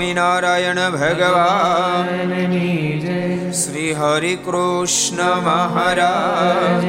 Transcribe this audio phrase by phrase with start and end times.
[0.00, 2.06] સ્વામિનારાયણ ભગવાન.
[3.50, 6.84] શ્રી હરિ કૃષ્ણ મહારાજ.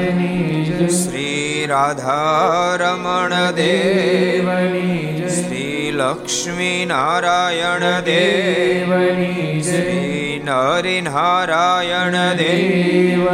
[0.90, 4.48] શ્રી રાધારમણ દેવ.
[5.28, 8.96] શ્રી લક્ષ્મી નારાયણ દેવ.
[9.62, 13.28] શ્રી નરિનારાયણ દેવ.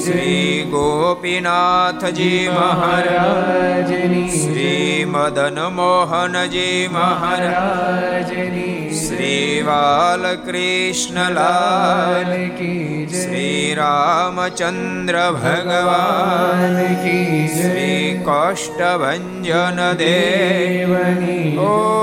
[0.00, 4.17] શ્રી ગોપીનાથજી મહારાજની
[5.28, 19.22] મદન મોહનજી મહારાજની શ્રી બાલકૃષ્ણલાલ કી શ્રી રામચંદ્ર ભગવાન કી શ્રી કાષ્ટભન
[19.98, 21.58] દેવની.
[21.58, 21.98] ઓ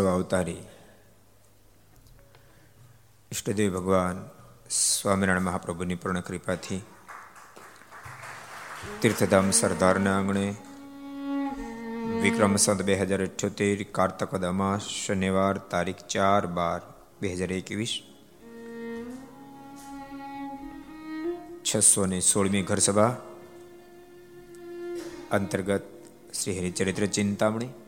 [0.06, 0.62] અવતારી
[3.32, 4.18] ઈષ્ટદેવ ભગવાન
[4.70, 6.80] સ્વામિનારાયણ મહાપ્રભુની પૂર્ણ કૃપાથી
[9.00, 10.44] તીર્થધામ સરદારના આંગણે
[12.22, 16.80] વિક્રમ સંત બે હજાર અઠ્યોતેર કાર્તક અમાસ શનિવાર તારીખ ચાર બાર
[17.20, 17.94] બે હજાર એકવીસ
[21.62, 23.12] છસો ને સોળમી ઘર સભા
[25.30, 25.84] અંતર્ગત
[26.32, 27.87] શ્રી હરિચરિત્ર ચિંતામણી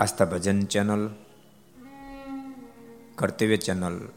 [0.00, 1.08] આસ્થા ભજન ચેનલ,
[3.14, 4.08] કર્તવ્ય ચેનલ,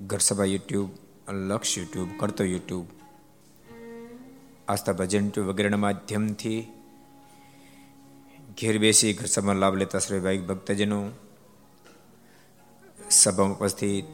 [0.00, 0.90] ઘરસભા યુટ્યુબ,
[1.30, 2.86] લક્ષ યુટ્યુબ, કરતો યુટ્યુબ,
[4.68, 6.60] આસ્થા ભજન ટ્યુબ વગેરેના માધ્યમથી
[8.58, 11.10] ઘેર બેસી ઘરસભામાં લાભ લેતા શ્રી ભક્તજનો,
[13.10, 14.04] સભામાં ઉપસ્થિત,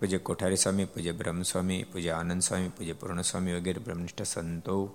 [0.00, 4.86] પૂજ્ય કોઠારી સ્વામી, પૂજ્ય બ્રહ્મસ્વામી, પૂજ્ય આનંદ સ્વામી, પૂજ્ય પૂર્ણ સ્વામી વગેરે બ્રહ્મનિષ્ઠ સંતો,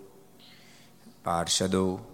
[1.24, 2.11] પાર્ષદો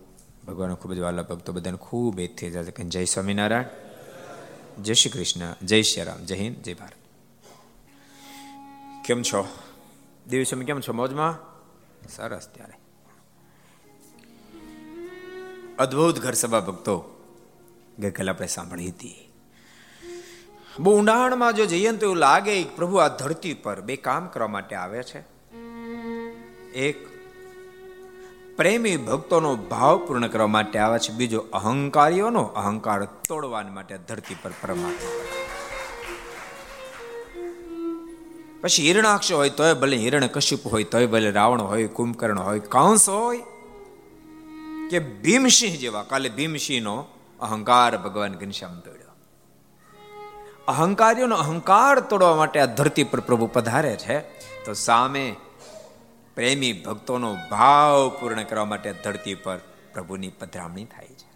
[0.47, 3.63] ભગવાન ખૂબ જ વાલા ભક્તો બધાને ખૂબ એ થઈ જશે કે જય સ્વામિનારાયણ,
[4.83, 6.93] જય શ્રી કૃષ્ણ, જય શ્રી રામ, જય હિન્દ, જય ભારત.
[9.05, 9.47] કેમ છો?
[10.27, 10.93] દિવસે કેમ છો?
[10.93, 11.57] મોજમાં?
[12.09, 12.73] સરસ ત્યારે.
[15.79, 17.23] અદ્ભુત ઘર સભા ભક્તો
[17.99, 19.33] ગઈકાલે આપણે સાંભળી હતી.
[20.79, 24.75] બહુ ઊંડાણમાં જો જઈએ તો એવું લાગે પ્રભુ આ ધરતી પર બે કામ કરવા માટે
[24.75, 25.19] આવે છે.
[26.71, 27.06] એક
[28.57, 31.11] પ્રેમી ભક્તોનો ભાવ પૂર્ણ કરવા માટે આવે છે.
[31.13, 35.09] બીજો અહંકારીઓનો અહંકાર તોડવા માટે ધરતી પર પરમાત્મા
[38.61, 43.09] પછી હિરણાક્ષ હોય તોય ભલે હિરણ કશ્યપ હોય, તોય ભલે રાવણ હોય, કુંભકર્ણ હોય, કંસ
[43.09, 43.43] હોય,
[44.89, 47.05] કે ભીમસિંહ જેવા, કાલે ભીમસિંહનો
[47.39, 49.11] અહંકાર ભગવાન ઘનશ્યામ તોડ્યો.
[50.67, 54.19] અહંકારીઓનો અહંકાર તોડવા માટે આ ધરતી પર પ્રભુ પધારે છે.
[54.65, 55.35] તો સામે
[56.37, 59.57] પ્રેમી ભક્તોનો ભાવ પૂર્ણ કરવા માટે ધરતી પર
[59.93, 61.29] પ્રભુની પધરામણી થાય છે.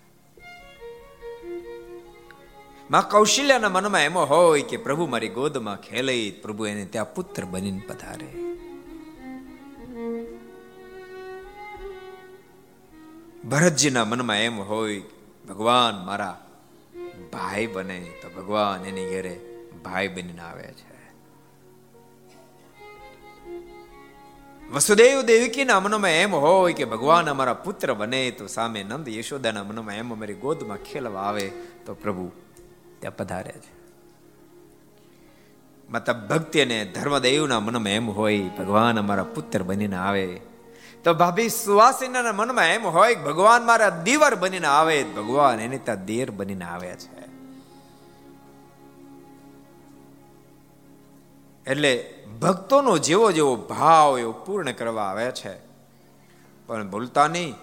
[2.92, 7.82] માં કૌશલ્યના મનમાં એમ હોય કે પ્રભુ મારી ગોદમાં ખેલઈ પ્રભુ એને ત્યાં પુત્ર બનીને
[7.88, 8.30] પધારે.
[13.50, 15.02] ભરતજીના મનમાં એમ હોય
[15.50, 16.48] ભગવાન મારા
[17.34, 19.40] ભાઈ બને તો ભગવાન એની ઘેરે
[19.84, 20.91] ભાઈ બનીને આવે છે.
[24.72, 29.96] વસુદેવ દેવકીના મનમાં એમ હોય કે ભગવાન અમારા પુત્ર બને તો સામે નંદ યશોદાના મનમાં
[29.96, 31.52] એમ અમારી ગોદમાં ખેલવા આવે
[31.86, 32.32] તો પ્રભુ
[33.00, 33.82] ત્યાં પધારે છે.
[35.90, 40.42] મતલબ ભક્તિ અને ધર્મદેવના મનમાં એમ હોય, ભગવાન અમારા પુત્ર બનીને આવે.
[41.04, 46.32] તો ભાભી સુવાસીના મનમાં એમ હોય, ભગવાન મારા દીવર બનીને આવે, ભગવાન એને ત્યાં દેર
[46.32, 47.22] બનીને આવે છે.
[51.72, 55.58] એટલે ભક્તોનો જેવો જેવો ભાવ એવો પૂર્ણ કરવા આવે છે.
[56.68, 57.56] પણ ભૂલતા નહીં.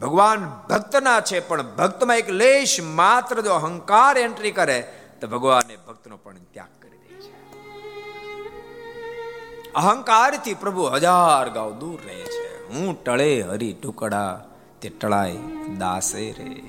[0.00, 6.16] ભગવાન ભક્તના છે, પણ ભક્તમાં એક લેશ માત્ર જો અહંકાર એન્ટ્રી કરે, તો ભગવાન ભક્તનો
[6.16, 7.32] પણ ત્યાગ કરી દે છે.
[9.72, 12.72] અહંકારથી પ્રભુ હજાર ગાઉ દૂર રહે છે.
[12.72, 14.44] હું ટળે હરી ટુકડા,
[14.80, 15.36] તે ટળાય
[15.78, 16.62] દાસે રે.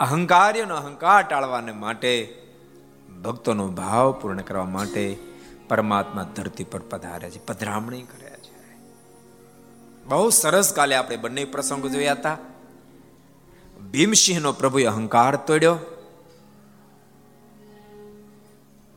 [0.00, 2.42] અહંકાર્યનો અહંકાર ટાળવાને માટે
[3.22, 5.16] ભક્તોનો ભાવ પૂર્ણ કરવા માટે
[5.68, 8.76] પરમાત્મા ધરતી પર પધારે છે, પધરામણી કરે છે.
[10.04, 12.38] બહુ સરસ કાલે આપણે બંને પ્રસંગો જોયા હતા.
[13.90, 15.78] ભીમસિંહનો પ્રભુએ અહંકાર તોડ્યો.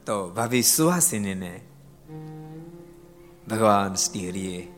[0.06, 1.62] તો ભાભી સુહાસિનીને
[3.52, 4.72] ભગવાન શ્રી હરિએ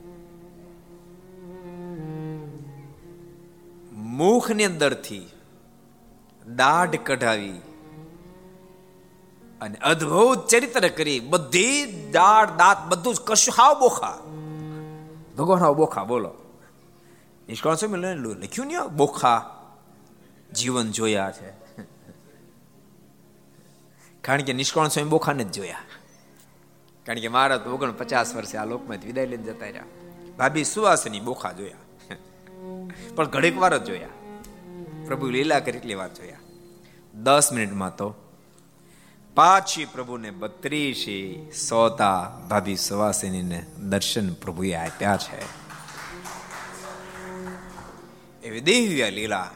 [3.91, 5.29] મુખની અંદરથી
[6.55, 7.61] દાઢ કઢાવી
[9.61, 11.19] અને અદ્ભુત ચરિત્ર કરી.
[11.19, 14.17] બધી દાળ, દાંત, બધું જ કશું હાવ બોખા.
[15.37, 16.33] ભગવાન હાવ બોખા, બોલો.
[17.49, 17.97] નિષ્કાળ સ્વામી
[18.33, 19.57] લખ્યું નહીં બોખા.
[20.55, 21.49] જીવન જોયા છે.
[24.21, 25.75] કારણ કે નિષ્કાળ સ્વામી બોખાને જ જોયા.
[27.05, 29.83] કારણ કે મારા તો ઓગણ પચાસ વર્ષે આ લોકમાં વિદાય લઈને જતા રહ્યા.
[30.37, 31.75] ભાભી સુવાસની બોખા જોયા.
[33.15, 34.07] પણ ઘડીક વાર જ જોયા.
[35.05, 36.37] પ્રભુ લીલા કરી એટલી વાર જોયા.
[37.13, 38.15] દસ મિનિટમાં તો
[39.35, 45.61] પાછી પ્રભુને બત્રીસી સોતા ભાભી સુવાસિનીને દર્શન પ્રભુએ આપ્યા છે.
[48.43, 49.47] એવી દિવ્ય લીલા.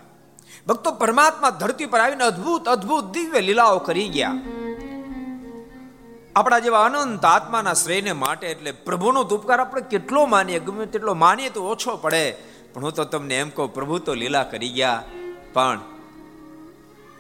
[0.68, 4.34] ભક્તો પરમાત્મા ધરતી પર આવીને અદ્ભુત અદ્ભુત દિવ્ય લીલાઓ કરી ગયા.
[6.36, 11.50] આપણા જેવા અનંત આત્માના શ્રેયને માટે એટલે પ્રભુનો ઉપકાર આપણે કેટલો માનીએ, ગમે તેટલો માનીએ
[11.50, 12.36] તો ઓછો પડે.
[12.74, 15.04] પણ હું તો તમને એમ કહું, પ્રભુ તો લીલા કરી ગયા.
[15.54, 15.80] પણ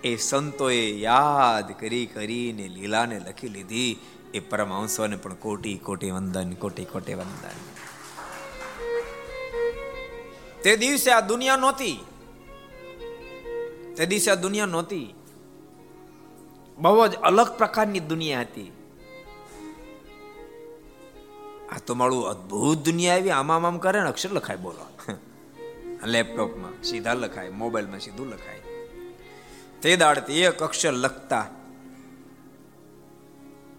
[0.05, 3.99] એ સંતોએ યાદ કરી કરીને લીલાને લખી લીધી.
[4.33, 7.59] એ પરમહંસોને પણ કોટી કોટી વંદન, કોટી કોટી વંદન.
[10.63, 11.99] તે દિવસે આ દુનિયા નહોતી.
[13.97, 15.13] તે દિવસે આ દુનિયા નહોતી.
[16.77, 18.71] બહુ જ અલગ પ્રકારની દુનિયા હતી.
[21.71, 24.85] આ તો મારું અદ્ભુત દુનિયા આવી આમાં આમ કરે ને અક્ષર લખાય બોલો.
[26.05, 28.64] લેપટોપમાં સીધા લખાય, મોબાઈલમાં સીધું લખાય.
[29.85, 31.45] તે દાડથી એક અક્ષર લખતા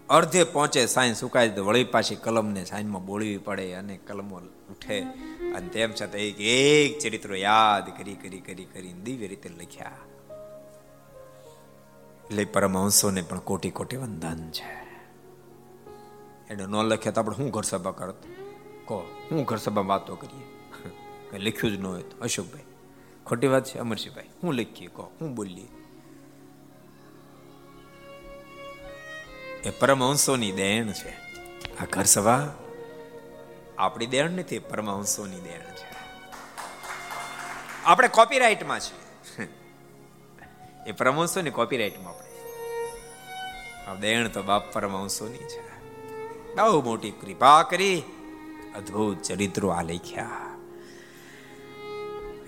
[0.09, 5.01] અર્ધે પહોંચે સાઈન સુકાય તો વળી પાછી કલમને સાઈનમાં બોલવી પડે અને કલમો ઉઠે.
[5.51, 9.91] અને તેમ છતાં એક એક ચરિત્રો યાદ કરી કરી કરી કરી દિવ્ય રીતે લખ્યા.
[12.25, 14.77] એટલે પરમહંસોને પણ કોટી કોટી વંદન છે.
[16.49, 18.23] એને ન લખ્યા તો આપણે શું ઘર સભા કરત?
[18.85, 20.45] કહો, હું ઘર સભા વાતો કરીએ?
[21.31, 22.23] કંઈ લખ્યું જ ન હોય તો.
[22.23, 22.61] અશોકભાઈ,
[23.25, 25.67] ખોટી વાત છે, અમરસિંહભાઈ, હું લખીએ, કહો, હું બોલીએ?
[29.63, 31.09] એ પરમહંસોની દેણ છે.
[31.81, 32.53] આ ઘર સભા
[33.77, 35.87] આપણી દેણ નથી પરમહંસોની દેણ છે.
[37.85, 39.47] આપણે કોપીરાઇટમાં છીએ.
[40.87, 42.13] એ પરમહંસોની કોપીરાઇટમાં
[43.89, 45.67] આપણે દેણ તો બાપ પરમહંસોની છે.
[46.55, 48.03] બહુ મોટી કૃપા કરી
[48.75, 50.29] અદ્ભુત ચરિત્રો આ લખ્યા.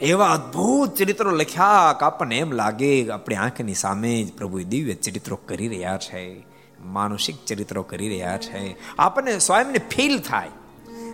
[0.02, 4.94] એવા અદ્ભુત ચરિત્રો લખ્યા કે આપણને એમ લાગે કે આપણી આંખની સામે જ પ્રભુ દિવ્ય
[4.94, 6.49] ચરિત્રો કરી રહ્યા છે.
[6.84, 8.76] માનસિક ચરિત્રો કરી રહ્યા છે.
[8.98, 10.50] આપણને સ્વયંને ફીલ થાય.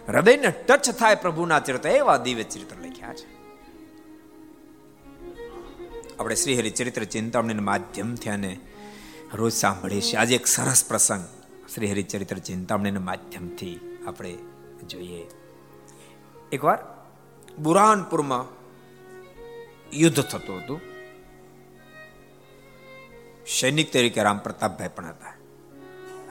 [0.07, 1.89] હૃદયને ટચ થાય પ્રભુના ચરિત્ર.
[1.89, 3.35] એવા દિવ્ય ચરિત્ર લખ્યા છે.
[6.19, 8.59] આપણે શ્રી હરિ ચરિત્ર ચિંતામણી માધ્યમથી અને
[9.33, 10.15] રોજ સાંભળીએ છીએ.
[10.15, 11.27] આજે એક સરસ પ્રસંગ
[11.75, 14.37] શ્રી હરિચરિત્ર ચિંતામણીના માધ્યમથી આપણે
[14.87, 15.27] જોઈએ.
[16.51, 16.79] એકવાર
[17.59, 18.45] બુરાનપુરમાં
[19.93, 20.81] યુદ્ધ થતું હતું.
[23.47, 25.34] સૈનિક તરીકે રામ પ્રતાપભાઈ પણ હતા.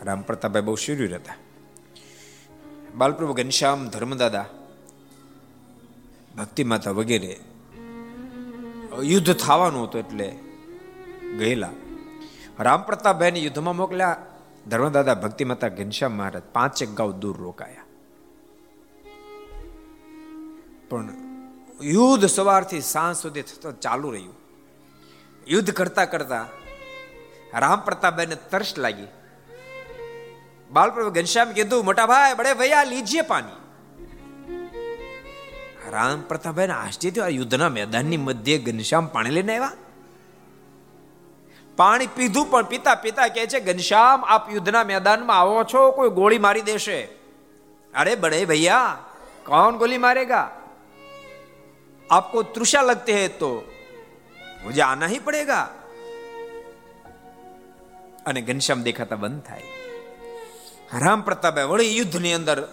[0.05, 1.35] રામ પ્રતાપભાઈ બહુ શૂર્યુર હતા.
[2.95, 4.47] બાલપ્રભુ ઘનશ્યામ ધર્મદાદા
[6.39, 7.41] ભક્તિ માતા વગેરે
[9.03, 10.39] યુદ્ધ થવાનું હતું એટલે
[11.39, 11.71] ગયેલા.
[12.61, 14.27] રામ પ્રતાપભાઈને યુદ્ધમાં મોકલ્યા,
[14.69, 17.83] ધર્મદાદા ભક્તિ માતા ઘનશ્યામ મહારાજ પાંચેક ગાઉ દૂર રોકાયા.
[20.89, 21.09] પણ
[21.83, 24.35] યુદ્ધ સવારથી સાંજ સુધી થતો ચાલુ રહ્યું.
[25.49, 26.47] યુદ્ધ કરતા કરતા
[27.55, 29.07] રામ પ્રતાપભાઈને તરસ લાગી.
[30.75, 33.53] બાલપ્રભુ ઘનશ્યામ કીધું, મોટા ભાઈ, બડે ભૈયા આ લીજીએ પાણી.
[35.91, 39.73] રામ પ્રતાપભાઈ આશ્ચર્ય થયું યુદ્ધના મેદાનની મધ્ય ઘનશ્યામ પાણી લઈને આવ્યા.
[41.77, 46.39] પાણી પીધું, પણ પિતા પિતા કહે છે, ઘનશ્યામ, આપ યુદ્ધના મેદાનમાં આવો છો, કોઈ ગોળી
[46.39, 47.05] મારી દેશે.
[47.95, 48.99] અરે બડે ભૈયા
[49.47, 50.51] કોણ ગોલી મારેગા?
[52.11, 53.73] આપકો તૃષા લગતી હે તો,
[54.65, 55.63] મુજે આના હી પડેગા.
[58.27, 59.63] અને ઘનશ્યામ દેખાતા બંધ થાય.
[61.01, 62.69] રામ પ્રતાપે વળી યુદ્ધની અંદર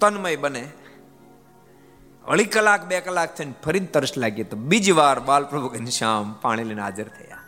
[0.00, 0.68] તન્મય બને.
[2.28, 4.44] વળી કલાક બે કલાક થઈને ફરી તરસ લાગી.
[4.44, 7.38] તો બીજી વાર બાલપ્રભુ ઘનશ્યામ પાણી લઈને હાજર થયા.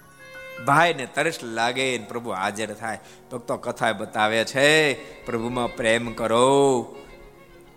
[0.64, 2.98] ભાઈને તરસ લાગે પ્રભુ હાજર થાય.
[3.32, 4.94] ભક્તો કથા બતાવે છે,
[5.26, 6.96] પ્રભુમાં પ્રેમ કરો.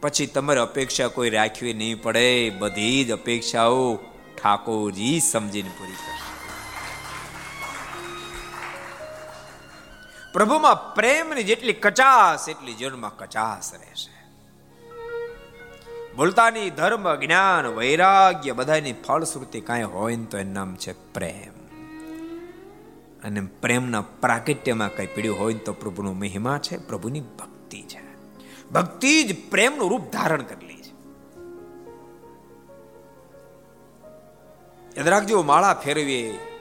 [0.02, 2.50] પછી તમારે અપેક્ષા કોઈ રાખવી નહીં પડે.
[2.50, 3.96] બધી જ અપેક્ષાઓ
[4.44, 6.25] ઠાકોરજી સમજીને પૂરી કરશે.
[10.36, 14.16] પ્રભુમાં પ્રેમની જેટલી કચાસ, એટલી જીવનમાં કચાસ રહેશે
[16.16, 21.54] બોલતાની ધર્મ, જ્ઞાન, વૈરાગ્ય બધાની ફળશ્રુતિ કાંઈ હોય ને તો એનું નામ છે પ્રેમ.
[23.24, 28.02] અને પ્રેમના પ્રાકટ્યમાં કઈ પીડ્યું હોય તો પ્રભુનો મહિમા છે, પ્રભુની ભક્તિ છે.
[28.70, 30.94] ભક્તિ જ પ્રેમનું રૂપ ધારણ કરી લે છે.
[34.98, 36.55] યાદ રાખજો, માળા ફેરવીએ.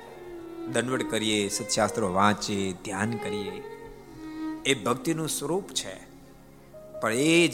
[0.73, 3.63] દંડવડ કરીએ, સત્શાસ્ત્રો વાંચીએ ધ્યાન કરીએ.
[4.67, 6.15] એ ભક્તિનું સ્વરૂપ છે.
[7.01, 7.53] પણ એ જ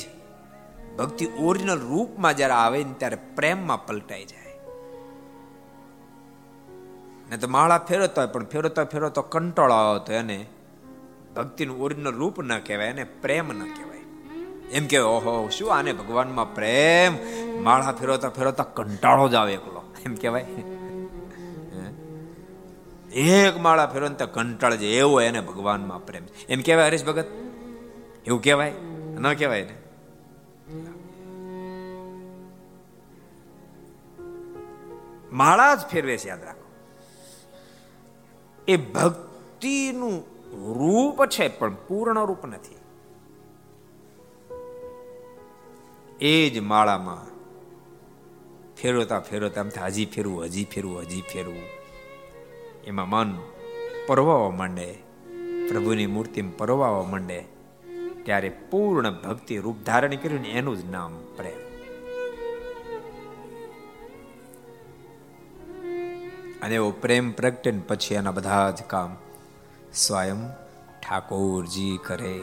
[0.99, 4.61] ભક્તિ ઓરિજિનલ રૂપમાં જ્યારે આવે ને ત્યારે પ્રેમમાં પલટાઈ જાય.
[7.31, 10.46] ને તો માળા ફેરવતા હોય પણ ફેરવતા ફેરવતો કંટાળો આવતો એને.
[11.37, 13.99] ભક્તિનું ઓરિજિનલ રૂપ ન કહેવાય એને પ્રેમ ન કહેવાય.
[14.70, 17.16] એમ કે, ઓહો, શું આને ભગવાનમાં પ્રેમ?
[17.64, 19.94] માળા ફેરવતા ફેરવતા કંટાળો જ આવે એકલો.
[20.07, 20.46] એમ કહેવાય.
[23.12, 26.23] એક માળા ફેરવતા કંટાળ જે એવો એને ભગવાનમાં પ્રેમ.
[26.49, 27.27] એમ કહેવાય હરીશ ભગત
[28.27, 28.73] એવું કહેવાય?
[29.18, 29.77] ન કહેવાય ને
[35.33, 36.70] માળા જ ફેરવે છે, યાદ રાખો.
[38.68, 40.20] એ ભક્તિનું
[40.75, 42.77] રૂપ છે, પણ પૂર્ણ રૂપ નથી.
[46.20, 47.31] એ જ માળામાં
[48.77, 51.80] ફેરવતા ફેરવતા એમ હજી ફેરવું હજી ફેરવું હજી ફેરવું.
[52.85, 53.38] એમાં મન
[54.07, 54.93] પરવાવા માંડે,
[55.69, 57.45] પ્રભુની મૂર્તિ પરવાવા માંડે,
[58.25, 61.71] ત્યારે પૂર્ણ ભક્તિ રૂપ ધારણ કર્યું એનું જ નામ પ્રેમ
[66.62, 69.16] અને એવો પ્રેમ પ્રગટે પછી એના બધા જ કામ
[69.95, 70.49] સ્વયં
[71.01, 72.40] ઠાકોરજી કરે.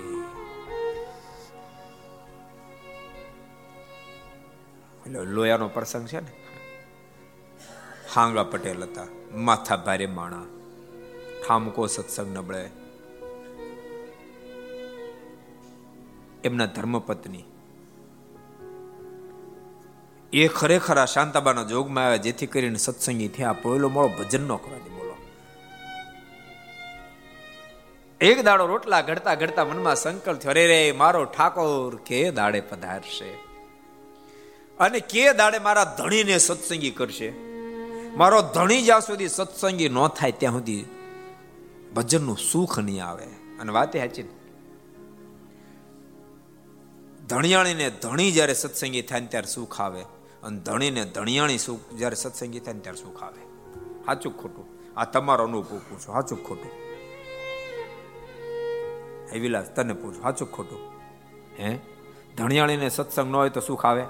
[5.08, 6.47] લોયાનો પ્રસંગ છે ને?
[8.18, 9.08] હાંગા પટેલ હતા.
[9.34, 10.46] માથા ભારે માણા.
[11.48, 12.70] ઠામકો સત્સંગ નબળે.
[16.44, 17.44] એમના ધર્મપત્ની.
[20.34, 23.54] એ ખરેખર આ શાંતાબાના જોગમાં આવ્યા જેથી કરીને સત્સંગી થયા.
[23.54, 25.16] પોયલો મોળો ભજન નો કરવા બોલો.
[28.22, 30.50] એક દાડો રોટલા ઘડતા ઘડતા મનમાં સંકલ્પ થયો.
[30.50, 33.30] અરે રે, મારો ઠાકોર કે દાડે પધારશે?
[34.80, 37.57] અને કે દાડે મારા ધણીને સત્સંગી કરશે?
[38.18, 40.86] મારો ધણી જ્યાં સુધી સત્સંગી ન થાય ત્યાં સુધી
[41.96, 43.26] ભજનનું સુખ નહીં આવે.
[43.60, 44.24] અને વાતે સાચી
[47.28, 50.02] ધણિયાણીને ધણી જ્યારે સત્સંગી થાય ને ત્યારે સુખ આવે.
[50.44, 53.42] અને ધણીને ધણિયાણી સુખ જ્યારે સત્સંગી થાય ને ત્યારે સુખ આવે.
[54.06, 54.66] સાચું ખોટું?
[55.00, 55.98] આ તમારો અનુભવ પૂછો.
[55.98, 56.72] સાચું ખોટું?
[59.34, 60.22] હે વિલાસ, તને પૂછો.
[60.22, 60.80] સાચું ખોટું?
[61.60, 61.80] હે?
[62.38, 64.04] ધણિયાણીને સત્સંગ ન હોય તો સુખ આવે?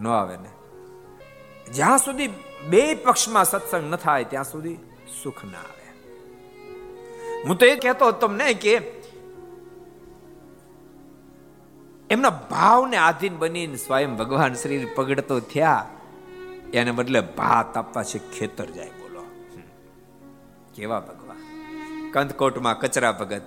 [0.00, 0.48] ન આવે ને?
[1.72, 2.28] જ્યાં સુધી
[2.68, 4.76] બે પક્ષમાં સત્સંગ ન થાય, ત્યાં સુધી
[5.22, 5.84] સુખ ના આવે.
[7.42, 8.74] હું તો એ કહેતો તમને કે
[12.10, 15.86] એમના ભાવને આધીન બનીને સ્વયં ભગવાન શ્રી પગડતો થયા,
[16.74, 19.24] એને બદલે ભાત આપવા છે, ખેતર જાય, બોલો.
[20.74, 22.10] કેવા ભગવાન?
[22.10, 23.42] કંદકોટમાં કચરા ભગત.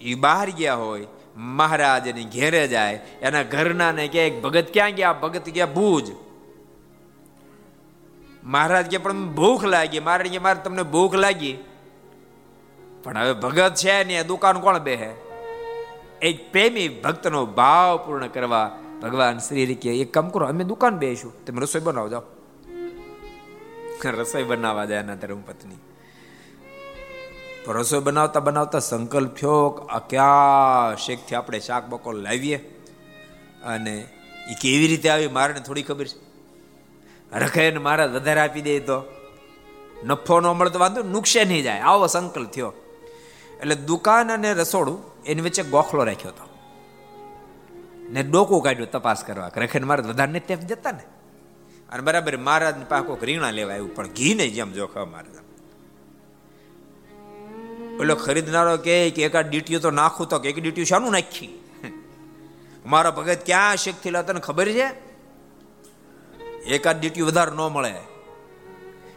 [0.00, 5.12] એ બહાર ગયા હોય મહારાજ એની ઘેરે જાય, એના ઘરના ને કે ભગત ક્યાં ગયા?
[5.12, 6.12] ભગત ગયા ભૂજ.
[8.44, 10.00] મહારાજ કે પણ ભૂખ લાગી.
[10.00, 11.58] મારે કે મારે તમને ભૂખ લાગી.
[13.02, 15.10] પણ હવે ભગત છે ને દુકાન કોણ બેહે?
[16.22, 21.44] એક પ્રેમી ભક્તનો ભાવ પૂર્ણ કરવા ભગવાન શ્રી કે, એક કામ કરો, અમે દુકાન બેસીશું
[21.44, 22.22] તમે રસોઈ બનાવો, જાઓ.
[24.10, 25.74] રસોઈ બનાવવા જાય એના ધર્મ પત્ની
[27.68, 32.56] રસોઈ બનાવતા બનાવતા સંકલ્પ થયો આ ક્યાં શેકથી આપણે શાક બકોલ લાવીએ?
[33.64, 34.08] અને
[34.50, 36.32] એ કેવી રીતે આવી મારે થોડી ખબર છે.
[37.38, 39.02] રખાઈને મારા વધારે આપી દે તો.
[40.04, 41.80] નફો ન મળે તો વાંધો નુકસાન નહીં જાય.
[41.80, 42.72] આવો સંકલ્પ થયો.
[43.60, 46.48] એટલે દુકાન અને રસોડું એની વચ્ચે ગોખલો રાખ્યો હતો.
[48.10, 51.02] ને ડોકું કાઢ્યું તપાસ કરવા રખાઈને મારા વધારે ત્યાં જતા ને.
[51.92, 55.51] અને બરાબર મહારાજ પાકો રીણા લેવા આવ્યું પણ ઘી નહીં જેમ જોખવા મહારાજ
[58.02, 61.62] પેલો ખરીદનારો કે એકાદ ડીટીઓ તો નાખું તો એક ડીટીઓ શાનું નાખી?
[62.86, 64.86] મારા ભગત ક્યાં શેખથી લાતા તને ખબર છે?
[66.66, 67.94] એકાદ ડીટીઓ વધારે ન મળે.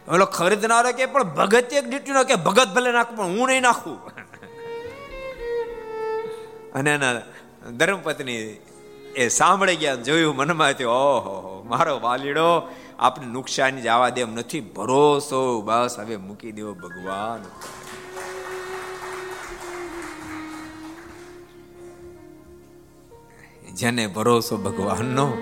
[0.08, 3.98] ઓલો ખરીદનારો કે પણ ભગત એક ડીટીઓ કે, ભગત ભલે નાખું, પણ હું નહીં નાખું.
[6.74, 7.14] અને એના
[7.70, 8.60] ધર્મપત્ની
[9.16, 12.68] એ સાંભળી ગયા જોયું મનમાં થયું, ઓહો, મારો વાલીડો
[12.98, 17.42] આપણે નુકસાની જવા એમ નથી, ભરોસો બસ હવે મૂકી દેવો ભગવાન.
[23.76, 25.32] જેને ભરોસો ભગવાનનો,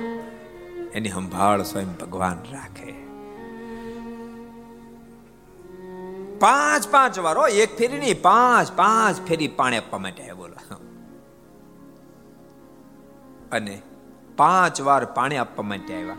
[0.95, 2.93] એની સંભાળ સ્વયં ભગવાન રાખે.
[6.39, 10.77] પાંચ પાંચ વાર એક ફેરી નહીં, પાંચ પાંચ ફેરી પાણી આપવા માટે બોલો.
[13.53, 13.83] અને
[14.37, 16.17] પાંચ વાર પાણી આપવા માટે આવ્યા.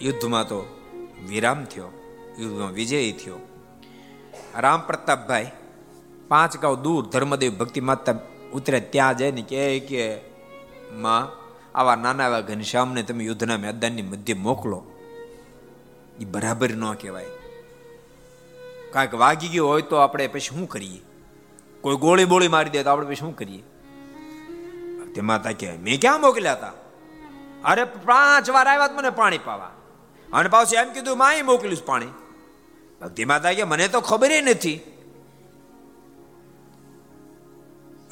[0.00, 0.60] યુદ્ધમાં તો
[1.28, 1.88] વિરામ થયો,
[2.38, 3.36] યુદ્ધમાં વિજય થયો.
[4.58, 5.50] રામ પ્રતાપભાઈ
[6.28, 8.14] પાંચ ગાઉ દૂર ધર્મદેવ ભક્તિ માતા
[8.52, 10.33] ઉતરે, ત્યાં જઈને કે કે
[10.94, 11.44] માં,
[11.78, 14.84] આવા નાના એવા ઘનશ્યામને તમે યુદ્ધના મેદાનની મધ્ય મોકલો.
[16.20, 17.26] એ બરાબર ન કહેવાય.
[18.92, 21.02] કાંઈક વાગી ગયો હોય તો આપણે પછી શું કરીએ?
[21.80, 23.62] કોઈ ગોળી બોળી મારી દે તો આપણે પછી શું કરીએ?
[25.14, 26.72] તે માતા કે મેં ક્યાં મોકલ્યા હતા
[27.64, 29.70] અરે, પાંચ વાર આવ્યા મને પાણી પાવા.
[30.32, 32.06] અને પાછું એમ કીધું માં મોકલ્યું પાણી.
[33.00, 34.80] ભક્તિ માતા કે મને તો ખબર નથી.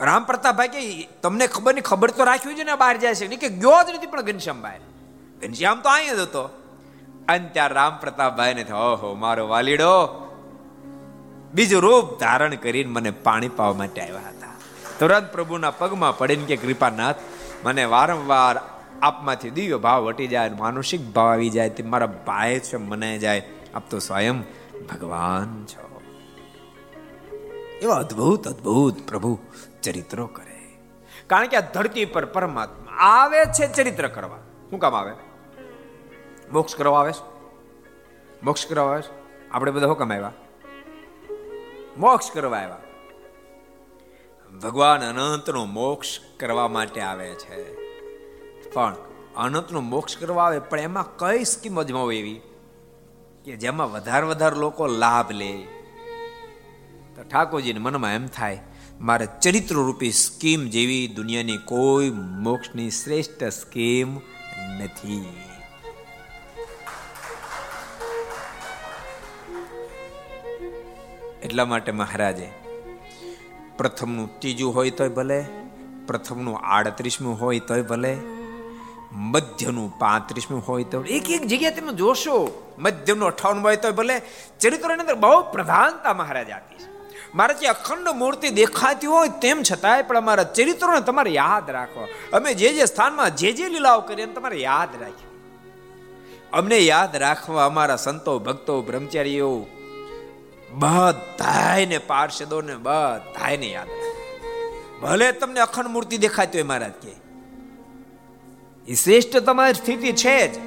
[0.03, 3.27] રામ પ્રતાપભાઈ કે, તમને ખબરની ખબર તો રાખવી છે ને, બહાર જાય છે.
[3.27, 4.79] કે ગયો જ નથી પણ ઘનશ્યામભાઈ.
[5.43, 6.43] ઘનશ્યામ તો અહીંયા જ હતો.
[7.29, 10.23] અને ત્યાં રામ પ્રતાપભાઈ ને ઓહો, મારો વાલીડો.
[11.55, 14.47] બીજું રૂપ ધારણ કરીને મને પાણી પાવા માટે આવ્યા હતા.
[14.99, 17.17] તુરંત પ્રભુના પગમાં પડીને કે, કૃપાનાથ,
[17.65, 18.61] મને વારંવાર
[19.03, 23.43] આપમાંથી દિવ્ય ભાવ વટી જાય માનસિક ભાવ આવી જાય, તે મારા ભાઈ છે, મને જાય.
[23.75, 24.41] આપ તો સ્વયં
[24.93, 26.03] ભગવાન છો.
[27.83, 29.39] એવા અદ્ભુત અદ્ભુત પ્રભુ
[29.83, 30.79] ચરિત્રો કરે.
[31.27, 34.39] કારણ કે આ ધરતી પર પરમાત્મા આવે છે ચરિત્ર કરવા.
[34.71, 35.13] શું કામ આવે?
[36.53, 37.33] મોક્ષ કરવા આવે છે?
[38.43, 39.23] મોક્ષ કરવા આવે છે?
[39.51, 40.33] આપણે બધા હુકમ આવ્યા?
[41.99, 42.77] મોક્ષ કરવા આવ્યા.
[44.63, 47.75] ભગવાન અનંતનો મોક્ષ કરવા માટે આવે છે.
[48.71, 48.97] પણ
[49.37, 52.41] અનંતનો મોક્ષ કરવા આવે, પણ એમાં કઈ સ્કીમ અજમાવો એવી?
[53.45, 55.53] કે જેમાં વધારે વધારે લોકો લાભ લે.
[57.17, 58.61] તો ઠાકોરજીને મનમાં એમ થાય
[59.03, 64.17] મારે ચરિત્ર રૂપી સ્કીમ જેવી દુનિયાની કોઈ મોક્ષની શ્રેષ્ઠ સ્કીમ
[64.85, 65.25] નથી.
[71.43, 72.49] એટલા માટે મહારાજે,
[73.79, 75.45] પ્રથમનું ત્રીજું હોય તોય ભલે,
[76.07, 78.17] પ્રથમનું આડત્રીસમું હોય તોય ભલે,
[79.13, 82.39] મધ્યનું પાંત્રીસમું હોય તો એક એક જગ્યાએ તમે જોશો
[82.79, 84.21] મધ્યનું અઠાવન હોય તોય ભલે,
[84.61, 86.92] ચરિત્રની અંદર બહુ પ્રધાનતા મહારાજ આપી છે.
[87.35, 92.09] મારે જે અખંડ મૂર્તિ દેખાતી હોય તેમ છતાંય પણ અમારા ચરિત્રોને તમારે યાદ રાખો.
[92.33, 95.33] અમે જે જે સ્થાનમાં જે જે લીલાઓ કરીએ તમારે યાદ રાખી
[96.53, 99.67] અમને યાદ રાખવા અમારા સંતો, ભક્તો, બ્રહ્મચારીઓ
[100.71, 103.89] બધાને પાર્ષદોને બધાને યાદ
[105.03, 107.13] ભલે તમને અખંડ મૂર્તિ દેખાતી હોય મહારાજ કે.
[108.89, 110.59] એ શ્રેષ્ઠ તમારી સ્થિતિ છે જ.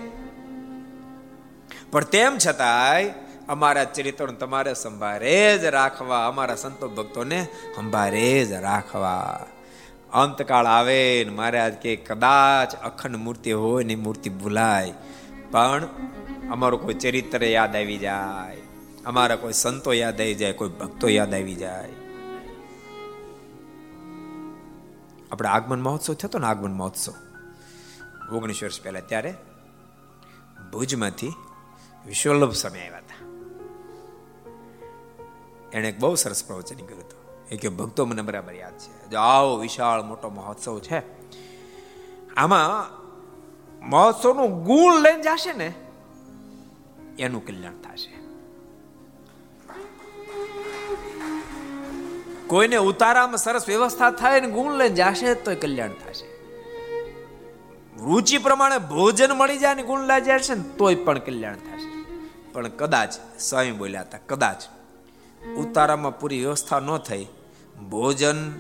[1.92, 3.14] પણ તેમ છતાંય
[3.50, 9.46] અમારા ચરિત્રો તમારે સંભારે જ રાખવા, અમારા સંતો ભક્તોને સંભારે જ રાખવા.
[10.14, 14.94] અંતકાળ આવે ને મહારાજ કે કદાચ અખંડ મૂર્તિ હોય ને મૂર્તિ ભૂલાય,
[15.52, 15.88] પણ
[16.52, 18.58] અમારું કોઈ ચરિત્ર યાદ આવી જાય,
[19.06, 21.90] અમારા કોઈ સંતો યાદ આવી જાય, કોઈ ભક્તો યાદ આવી જાય.
[25.32, 27.14] આપણે આગમન મહોત્સવ થયો ને આગમન મહોત્સવ?
[28.36, 29.34] ઓગણીસ વર્ષ પહેલા ત્યારે
[30.72, 31.34] ભુજમાંથી
[32.06, 33.05] વિશ્વલ્લભ સમય આવ્યા
[35.76, 37.48] એણે એક બહુ સરસ પ્રવચન કર્યું હતું.
[37.52, 39.10] એ કે ભક્તો, મને બરાબર યાદ છે.
[39.10, 41.00] જો આવો વિશાળ મોટો મહોત્સવ છે,
[42.36, 42.66] આમાં
[43.90, 45.74] મહોત્સવનું ગુણ લઈને જશે ને,
[47.20, 48.14] એનું કલ્યાણ થશે.
[52.48, 56.28] કોઈને ઉતારામાં સરસ વ્યવસ્થા થાય ને ગુણ લઈને જશે તો કલ્યાણ થશે.
[58.06, 61.92] રુચિ પ્રમાણે ભોજન મળી જાય ને ગુણ લઈ જશે ને, તોય પણ કલ્યાણ થશે.
[62.52, 64.64] પણ કદાચ સ્વયં બોલ્યા હતા, કદાચ
[65.54, 67.28] ઉતારામાં પૂરી વ્યવસ્થા ન થઈ.
[67.90, 68.52] ભોજન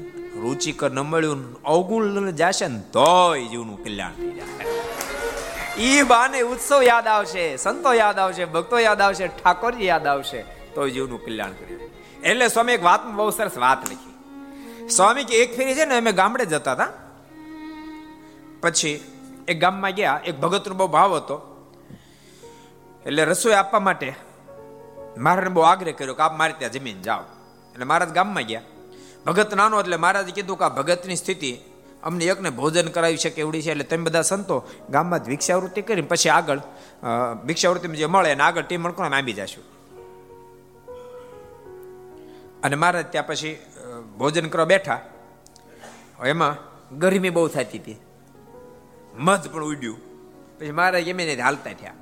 [0.42, 4.66] રુચિકર ન મળ્યું, અવગુણ જશે ને તોય જીવનું કલ્યાણ થઈ જાય.
[5.78, 10.42] ઈ બાને ઉત્સવ યાદ આવશે, સંતો યાદ આવશે, ભક્તો યાદ આવશે, ઠાકોરજી યાદ આવશે
[10.76, 11.82] તો જીવનું કલ્યાણ કર્યું
[12.24, 14.14] એટલે સ્વામી એક વાતમાં બહુ સરસ વાત લખી.
[14.88, 16.88] સ્વામી કે એક ફેરી છે ને, અમે ગામડે જતા હતા.
[18.62, 19.04] પછી
[19.48, 21.52] એક ગામમાં ગયા, એક ભગતનો બહુ ભાવ હતો.
[23.06, 24.16] એટલે રસોઈ આપવા માટે
[25.18, 27.22] મારે બહુ આગ્રહ કર્યો કે આપ મારે ત્યાં જમીન જાઓ.
[27.72, 28.62] એટલે મહારાજ ગામમાં ગયા.
[29.26, 31.58] ભગત નાનો એટલે મહારાજે કીધું કે આ ભગતની સ્થિતિ
[32.04, 33.72] અમને એકને ભોજન કરાવી શકે એવડી છે.
[33.72, 36.60] એટલે તમે બધા સંતો ગામમાં જ ભિક્ષાવૃત્તિ કરીને પછી આગળ
[37.46, 39.64] ભિક્ષાવૃત્તિમાં જે મળે એને આગળ ટીમ મણકો આંબી જશું.
[42.64, 43.58] અને મહારાજ ત્યાં પછી
[44.18, 45.02] ભોજન કરવા બેઠા.
[46.26, 46.56] એમાં
[47.00, 48.00] ગરમી બહુ થતી હતી.
[49.18, 49.98] મધ પણ ઉડ્યું.
[50.60, 51.94] પછી મહારાજ એમ હાલતા થયા.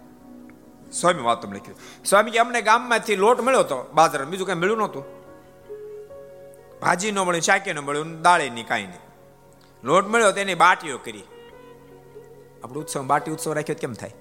[0.94, 5.04] સ્વામી વાતો લખ્યું સ્વામી અમને ગામમાંથી લોટ મળ્યો હતો બાજરા બીજું કઈ મળ્યું નહોતું.
[6.82, 9.00] ભાજી ન મળ્યું શાકે ન મળ્યું દાળે ની કાંઈ નહીં.
[9.84, 11.24] લોટ મળ્યો તેની બાટીઓ કરી.
[12.64, 14.14] આપણે ઉત્સવ બાટી ઉત્સવ રાખ્યો કેમ થાય?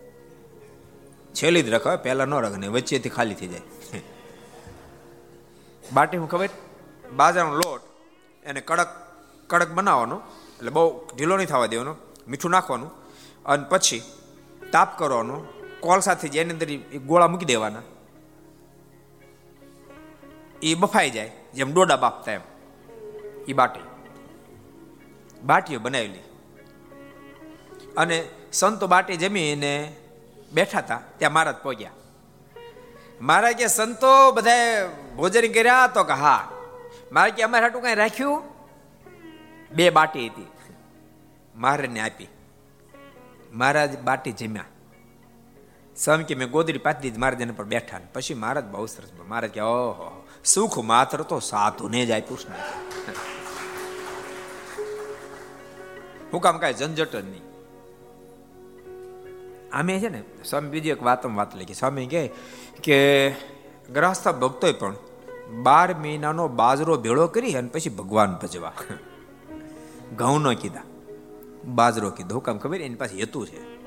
[1.35, 3.61] છેલ્લી જ રખાવે પહેલા ન રખ ને વચ્ચેથી ખાલી થઈ જાય.
[5.93, 6.49] બાટી હું ખબર?
[7.13, 7.81] બાજરાનો લોટ
[8.45, 8.89] એને કડક
[9.47, 10.17] કડક બનાવવાનો,
[10.59, 11.97] એટલે બહુ ઢીલો નહીં થવા દેવાનો,
[12.29, 12.91] મીઠું નાખવાનું,
[13.45, 14.03] અને પછી
[14.73, 15.45] તાપ કરવાનો
[15.83, 17.83] કોલસાથી જેની અંદર ગોળા મૂકી દેવાના.
[20.63, 22.41] એ બફાઈ જાય, જેમ ડોડા બાફતા એમ.
[23.49, 23.81] એ બાટી.
[25.43, 26.19] બાટીઓ બનાવેલી.
[27.97, 29.97] અને સંતો બાટી જમીને
[30.53, 31.91] બેઠા હતા ત્યાં મહારાજ પહોંચ્યા.
[33.21, 36.53] મહારાજ કે, સંતો બધા ભોજન કર્યા તો કે હા.
[37.13, 38.43] મારે કે, અમારે હાટું કઈ રાખ્યું?
[39.73, 40.47] બે બાટી હતી.
[41.55, 42.29] મહારાજને આપી.
[43.53, 44.65] મહારાજ બાટી જમ્યા.
[46.05, 49.51] સ્વામી કે, મેં ગોદડી પાતી દીધી મહારાજ એના પર બેઠા પછી મહારાજ બહુ સરસ મહારાજ
[49.51, 52.51] કે, ઓહો, સુખ માત્ર તો સાધુને જ આપ્યું છે
[56.33, 57.43] હું કામ કાંઈ ઝંઝટ નહીં.
[59.73, 61.75] આમે છે ને, સ્વામી બીજી એક વાતમાં વાત લખી.
[61.75, 62.31] સ્વામી કહે
[62.83, 63.31] કે,
[63.93, 64.95] ગ્રહસ્થ ભક્તોય પણ
[65.63, 68.73] બાર મહિનાનો બાજરો ભેળો કરી અને પછી ભગવાન ભજવા.
[70.17, 70.83] ઘઉં ન કીધા.
[71.65, 72.41] બાજરો કીધો.
[72.41, 72.81] કામ ખબર?
[72.81, 73.82] એની પાસે હેતુ છે.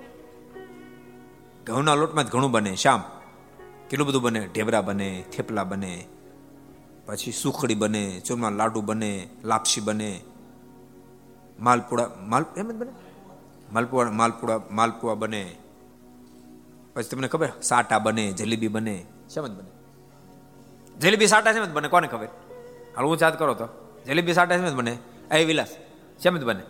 [1.66, 3.02] ઘઉંના લોટમાં જ ઘણું બને શામ
[3.90, 4.42] કેટલું બધું બને?
[4.54, 6.08] ઢેબરા બને, થેપલા બને,
[7.06, 10.22] પછી સુખડી બને ચૂરમા લાડુ બને, લાપસી બને
[11.60, 12.92] માલપુડા માલ, એમ જ બને?
[13.72, 15.44] માલપુડા માલપુડા માલપુઆ બને,
[16.94, 17.52] પછી તમને ખબર?
[17.62, 19.72] સાટા બને, જલેબી બને શેમ જ બને.
[21.00, 22.28] જલેબી, સાટા શેમ જ બને, કોને ખબર?
[22.96, 23.68] હાલ હું ચાત કરો તો.
[24.06, 24.98] જલેબી, સાટા શેમ જ બને.
[25.32, 25.72] એ વિલાસ
[26.24, 26.64] શેમ જ બને.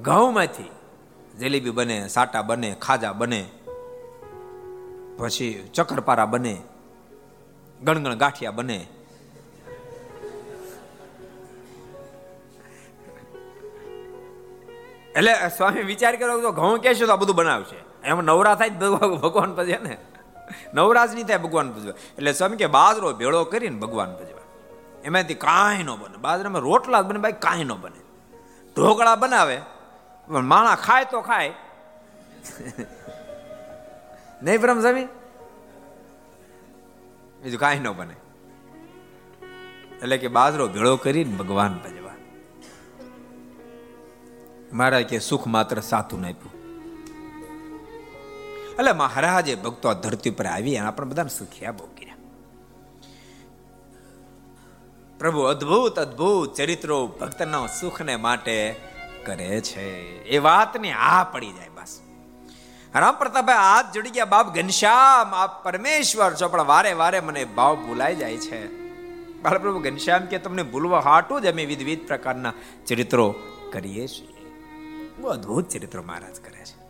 [0.00, 0.70] ઘઉંમાંથી
[1.38, 3.42] જલેબી બને, સાટા બને, ખાજા બને
[5.18, 6.54] પછી ચક્કરપારા બને,
[7.80, 8.78] ગણગણ ગાંઠિયા બને.
[15.18, 17.78] એટલે સ્વામી વિચાર કરો તો ઘઉં કહેશું તો આ બધું બનાવશે.
[18.04, 18.70] એમાં નવરા થાય
[19.22, 19.94] ભગવાન પછી ને.
[20.74, 24.46] નવરાજ નહીં થાય ભગવાન પૂજવા એટલે સ્વામી કે બાજરો ભેળો કરીને ભગવાન પૂજવા
[25.06, 26.16] એમાંથી કાંઈ ન બને.
[26.24, 28.00] બાજરામાં રોટલા બને ભાઈ કાંઈ ન બને.
[28.76, 29.56] ઢોકળા બનાવે,
[30.28, 31.52] પણ માણા ખાય તો ખાય.
[34.44, 35.04] નહીં બ્રહ્મ સ્વામી
[37.42, 38.14] બીજું કાંઈ ન બને.
[39.96, 42.10] એટલે કે બાજરો ભેળો કરીને ભગવાન ભજવા.
[44.72, 46.54] મહારાજ કે સુખ માત્ર સાતું આપ્યું.
[48.72, 52.16] એટલે મહારાજે ભક્તો ધરતી પર આવી આપણે બધાને સુખ્યા બહુ કર્યા.
[55.18, 58.76] પ્રભુ અદ્ભુત અદ્ભુત ચરિત્રો ભક્તના સુખને માટે
[59.26, 59.90] કરે છે.
[60.24, 61.73] એ વાતની આ પડી જાય.
[62.94, 66.48] રામ પ્રતાપભાઈ હાથ જોડી ગયા, બાપ ઘનશ્યામ, આપ પરમેશ્વર છો.
[66.48, 68.66] પણ વારે વારે મને ભાવ ભૂલાઈ જાય છે.
[69.42, 72.52] બાળપ્રભુ ઘનશ્યામ કે, તમને ભૂલવા હાટું જ અમે વિવિધ પ્રકારના
[72.86, 73.34] ચરિત્રો
[73.72, 74.34] કરીએ છીએ.
[75.18, 76.84] બહુ અદભુત ચરિત્રો મહારાજ કરે છે.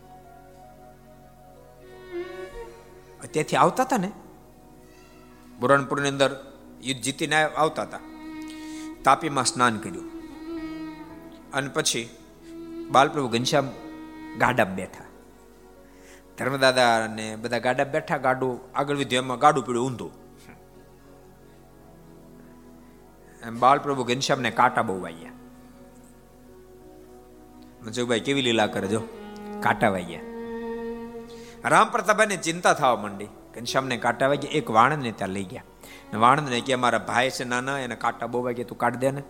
[3.27, 4.11] તેથી આવતા હતા ને?
[5.59, 7.99] બુરણપુરની અંદર યુદ્ધ જીતીને આવતા હતા.
[9.03, 10.11] તાપીમાં સ્નાન કર્યું.
[11.53, 12.09] અને પછી
[12.89, 13.69] બાલપ્રભુ ઘનશ્યામ
[14.37, 15.04] ગાડા બેઠા.
[16.37, 20.11] ધર્મદાદા ને બધા ગાડા બેઠા ગાડું આગળ વિધ્યું, એમાં ગાડું પીડ્યું ઊંધું.
[23.47, 25.31] એમ બાલપ્રભુ ઘનશ્યામને કાંટા બહુ વાગ્યા.
[27.83, 29.01] મજુભાઈ કેવી લીલા કરે જો,
[29.61, 30.21] કાંટા વાગ્યા.
[31.65, 33.29] રામ પ્રતાપભાઈને ચિંતા થવા માંડી.
[33.53, 35.63] ઘનશ્યામને કાંટા વાગ્યા, એક વાણંદને ત્યાં લઈ ગયા.
[36.13, 39.23] વાણંદને કે મારા ભાઈ છે નાના, એને કાંટા બહુ વાગ્યા, તું કાઢ દે ને.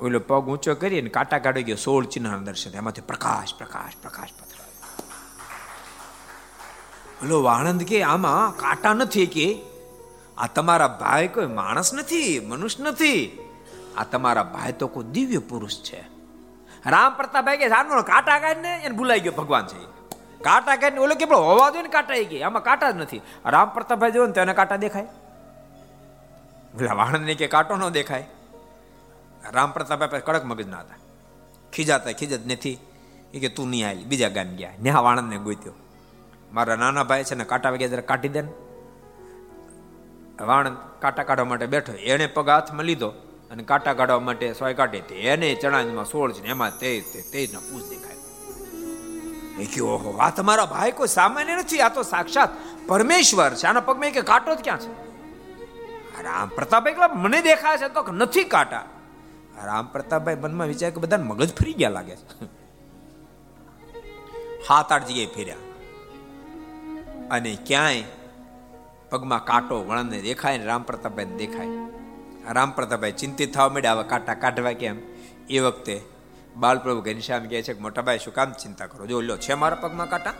[0.00, 2.70] ઓલો પગ ઊંચો કરી અને કાંટા કાઢી ગયો, સોળ ચિહ્ન દર્શન.
[2.70, 4.49] એમાંથી પ્રકાશ પ્રકાશ પ્રકાશ.
[7.22, 9.62] ઓલો વાણંદ કે આમાં કાંટા નથી કે
[10.38, 13.38] આ તમારા ભાઈ કોઈ માણસ નથી, મનુષ્ય નથી.
[13.96, 16.00] આ તમારા ભાઈ તો કોઈ દિવ્ય પુરુષ છે.
[16.86, 19.84] રામ પ્રતાપભાઈ કે સાનો કાંટા કાઢીને એને ભૂલાઈ ગયો ભગવાન છે.
[20.42, 23.22] કાંટા કાઢીને ઓલો કે પણ હોવા દો ને કાંટા ગઈ આમાં કાંટા જ નથી.
[23.46, 25.02] રામ પ્રતાપભાઈ જોયો ને તો એને કાંટા દેખાય.
[26.74, 28.26] બોલા, વાણંદને કે કાંટો ન દેખાય.
[29.52, 30.94] રામ પ્રતાપભાઈ કડક મગજ ના હતા.
[31.72, 32.78] ખીજાતા ખીજત નથી.
[33.34, 34.70] એ કે, તું નહીં આવી, બીજા ગામ ગયા.
[34.82, 35.72] ન્યા વાણંદને ગોત્યો.
[36.52, 38.48] મારા નાના ભાઈ છે ને કાંટા વાગ્યા જરા કાઢી દે ને.
[40.44, 41.92] વાણ કાંટા કાઢવા માટે બેઠો.
[41.92, 43.08] એને પગ હાથમાં લીધો
[43.50, 45.14] અને કાંટા કાઢવા માટે સોય કાઢી હતી.
[45.14, 48.16] એને ચણામાં સોળ છે એમાં તેજ તેજના પૂછ દેખાય.
[49.62, 51.80] એ કે ઓહો, આ તમારા ભાઈ કોઈ સામાન્ય નથી.
[51.80, 52.48] આ તો સાક્ષાત
[52.86, 53.66] પરમેશ્વર છે.
[53.66, 55.10] આના પગમાં કે કાંટો જ ક્યાં છે?
[56.22, 58.84] રામ પ્રતાપભાઈ મને દેખાય છે તો નથી કાંટા.
[59.64, 62.44] રામ પ્રતાપભાઈ મનમાં વિચાર કે બધા મગજ ફરી ગયા લાગે છે.
[64.68, 65.56] હાથ આઠ જગ્યાએ ફેર્યા.
[67.30, 68.02] અને ક્યાંય
[69.10, 71.66] પગમાં કાંટો વળણને દેખાય ને રામ પ્રતાપભાઈ દેખાય.
[72.52, 74.96] રામ પ્રતાપભાઈ ચિંતિત થવા માંડ્યા હવે કાંટા કાઢવા કેમ?
[75.50, 76.00] એ વખતે
[76.56, 79.06] બાલપ્રભુ ઘનશ્યામ કહે છે કે, મોટાભાઈ, શું કામ ચિંતા કરો?
[79.06, 80.34] જો લ્યો, છે મારા પગમાં કાંટા?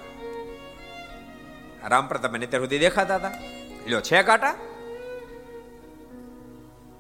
[1.88, 3.30] રામ પ્રતાપભાઈ ત્યાં સુધી દેખાતા હતા.
[3.86, 4.54] લ્યો, છે કાંટા?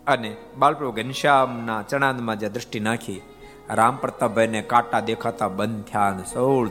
[0.06, 3.20] અને બાલપ્રભુ ઘનશ્યામના ચણાંદમાં જે દ્રષ્ટિ નાખી
[3.74, 6.68] રામ પ્રતાપભાઈને કાંટા દેખાતા બંધ થયા અને સોળ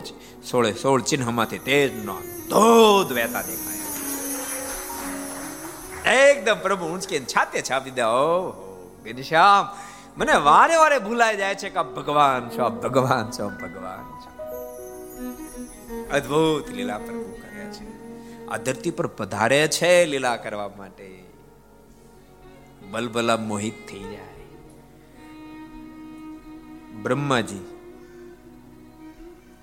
[0.50, 2.14] સોળે સોળ ચિહ્નમાંથી તેજનો
[2.50, 3.80] ધોધ વહેતા દેખાય.
[6.16, 8.02] એકદમ પ્રભુ ઊંચકીને છાતે છાપી દે.
[8.02, 8.50] ઓ
[9.04, 9.68] ઘનશ્યામ
[10.16, 14.30] મને વારે વારે ભૂલાઈ જાય છે કે ભગવાન છો ભગવાન છો ભગવાન છો.
[16.12, 17.90] અદ્ભુત લીલા પ્રભુ કરે છે.
[18.46, 21.22] આ ધરતી પર પધારે છે લીલા કરવા માટે.
[22.90, 24.29] બલબલા મોહિત થઈ જાય.
[27.02, 27.76] બ્રહ્માજી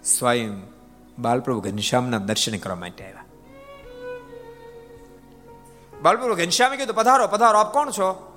[0.04, 0.62] સ્વયં
[1.20, 3.26] બાલપ્રભુ ઘનશ્યામના દર્શન કરવા માટે આવ્યા.
[6.02, 8.34] બાલપ્રભુ ઘનશ્યામે કીધું, પધારો પધારો, આપ કોણ છો?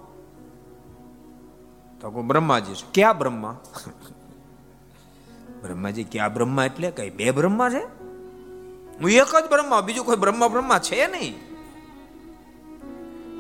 [2.01, 2.93] તો હું બ્રહ્માજી છું.
[2.93, 3.59] ક્યાં બ્રહ્મા?
[5.63, 7.85] બ્રહ્માજી, ક્યાં બ્રહ્મા એટલે કઈ બે બ્રહ્મા છે?
[9.01, 11.35] હું એક જ બ્રહ્મા, બીજું કોઈ બ્રહ્મા બ્રહ્મા છે નહીં.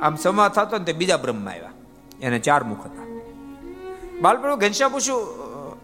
[0.04, 1.70] આમ સમા થતો ને તે બીજા બ્રહ્મા આવ્યા.
[2.20, 3.20] એને ચાર મુખ હતા.
[4.20, 5.39] બાલપ્રભુ ઘનશ્યામ પૂછ્યું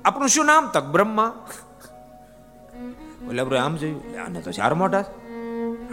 [0.07, 0.65] આપણું શું નામ?
[0.75, 1.31] તક બ્રહ્મા
[3.29, 5.05] ઓલા આમ જોયું આને તો ચાર મોટા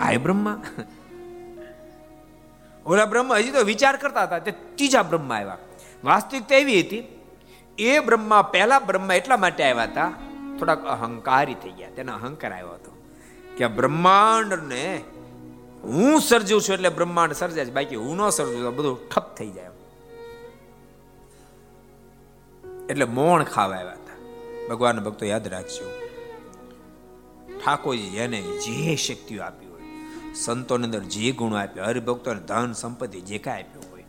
[0.01, 0.57] હાય બ્રહ્મા.
[2.85, 5.59] ઓલા બ્રહ્મા હજી તો વિચાર કરતા હતા તે ત્રીજા બ્રહ્મા આવ્યા.
[6.03, 7.03] વાસ્તવિકતા એવી હતી,
[7.77, 10.09] એ બ્રહ્મા પહેલા બ્રહ્મા એટલા માટે આવ્યા હતા,
[10.57, 12.91] થોડાક અહંકારી થઈ ગયા, તેના અહંકાર આવ્યો હતો.
[13.57, 14.83] કે બ્રહ્માંડને
[15.83, 17.75] હું સર્જું છું એટલે બ્રહ્માંડ સર્જાય છે.
[17.79, 19.71] બાકી હું ન સર્જું તો બધું ઠપ થઈ જાય
[22.91, 24.01] એટલે મોણ ખાવા આવ્યા
[24.69, 25.91] ભગવાન ભક્તો યાદ રાખજો.
[27.65, 29.81] ઠાકોરજી જેને જે શક્તિઓ આપી હોય,
[30.33, 34.03] સંતોની અંદર જે ગુણો આપ્યા, હરિભક્તોને ધન સંપત્તિ જે કાંઈ આપ્યું હોય,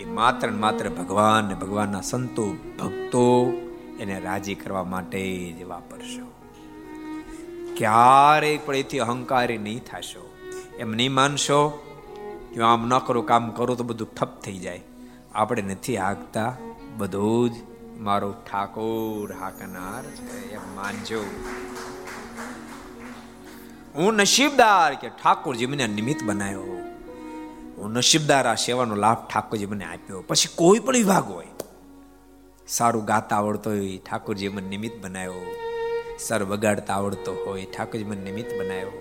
[0.00, 2.46] એ માત્ર ને માત્ર ભગવાન ને ભગવાનના સંતો,
[2.78, 3.52] ભક્તો
[4.00, 6.26] એને રાજી કરવા માટે જ વાપરશો.
[7.76, 10.34] ક્યારેય પણ એથી અહંકારી નહીં થશો.
[10.78, 11.60] એમ નહીં માનશો
[12.54, 14.82] કે આમ ન કરું, કામ કરું તો બધું ઠપ થઈ જાય.
[15.34, 16.56] આપણે નથી હાંકતા
[16.96, 17.52] બધું જ
[17.98, 21.20] મારો ઠાકોર હાકનાર છે એમ માનજો
[23.94, 26.78] હું નસીબદાર કે ઠાકોરજી મને નિમિત્ત બનાવ્યો
[27.76, 30.22] હું નસીબદાર આ સેવાનો લાભ ઠાકોરજી મને આપ્યો.
[30.22, 31.46] પછી કોઈ પણ વિભાગ હોય,
[32.68, 35.54] સારું ગાતા આવડતો હોય ઠાકોરજી મને નિમિત્ત બનાવ્યો
[36.18, 38.92] સર વગાડતા આવડતો હોય ઠાકોરજી મને નિમિત્ત બનાવ્યો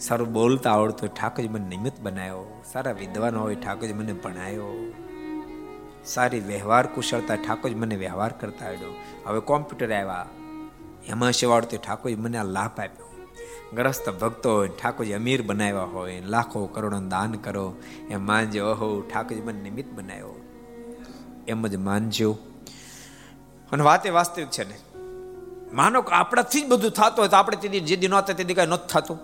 [0.00, 5.05] સારું બોલતા આવડતો હોય ઠાકોરજી મને નિમિત્ત બનાવ્યો સારા વિદ્વાન હોય ઠાકોરજી મને ભણાયો.
[6.06, 8.94] સારી વ્યવહાર કુશળતા ઠાકોર મને વ્યવહાર કરતા આવ્યો
[9.26, 10.26] હવે કોમ્પ્યુટર આવ્યા
[11.06, 13.06] એમાં શેવાડતી ઠાકોર મને આ લાભ આપ્યો.
[13.74, 17.76] ગ્રસ્ત ભક્તો હોય, ઠાકોરજી અમીર બનાવ્યા હોય, લાખો કરોડો દાન કરો,
[18.10, 20.40] એમ માનજો, ઓહો, ઠાકોરજી મને નિમિત્ત બનાવ્યો.
[21.48, 22.38] એમ જ માનજો.
[23.72, 24.74] અને વાત એ વાસ્તવિક છે ને.
[25.72, 28.88] માનો કે આપણાથી જ બધું થતું હોય તો આપણે તેથી જેદી નહોતા તેથી કાંઈ નથી
[28.88, 29.18] થતું.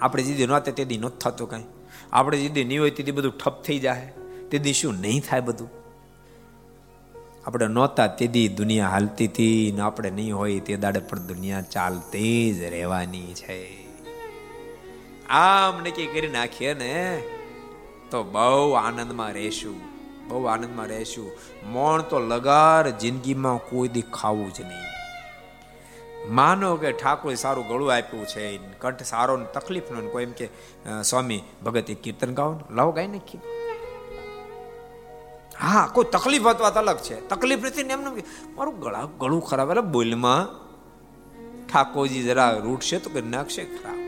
[0.00, 1.64] આપણે જેદી નહોતા તેથી નથી થતું કાંઈ.
[2.12, 4.12] આપણે જેદી નહીં હોય તેથી બધું ઠપ થઈ જાય
[4.52, 5.70] તેથી શું નહીં થાય બધું?
[7.46, 11.70] આપણે નહોતા તે દી દુનિયા હાલતી હતી ને આપણે નહીં હોય તે દાડે પણ દુનિયા
[11.70, 13.56] ચાલતી જ રહેવાની છે.
[15.38, 16.92] આમ નક્કી કરી નાખીએ ને,
[18.10, 19.78] તો બહુ આનંદમાં રહેશું,
[20.28, 21.28] બહુ આનંદમાં રહેશું.
[21.72, 24.90] મોણ તો લગાર જિંદગીમાં કોઈ દી ખાવું જ નહીં.
[26.30, 28.44] માનો કે ઠાકોરે સારું ગળું આપ્યું છે
[28.80, 30.46] કંઠ સારો તકલીફ નો કોઈ એમ કે
[31.02, 33.40] સ્વામી, ભગત કીર્તન ગાઓ લાવો ગાઈ નાખી
[35.61, 38.23] હા કોઈ તકલીફ હતી વાત અલગ છે તકલીફ નથી ને એમને
[38.55, 40.43] મારું ગળા ગળું ખરાબ એટલે બોલમાં
[41.67, 43.99] ઠાકોરજી જરા રૂટ છે તો કરી નાખશે ખરાબ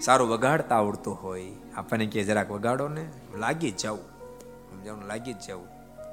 [0.00, 3.04] સારું વગાડતા આવડતું હોય આપણને કે જરાક વગાડો ને
[3.36, 4.06] લાગી જ જાવું
[4.68, 5.68] સમજાવવાનું લાગી જ જાવું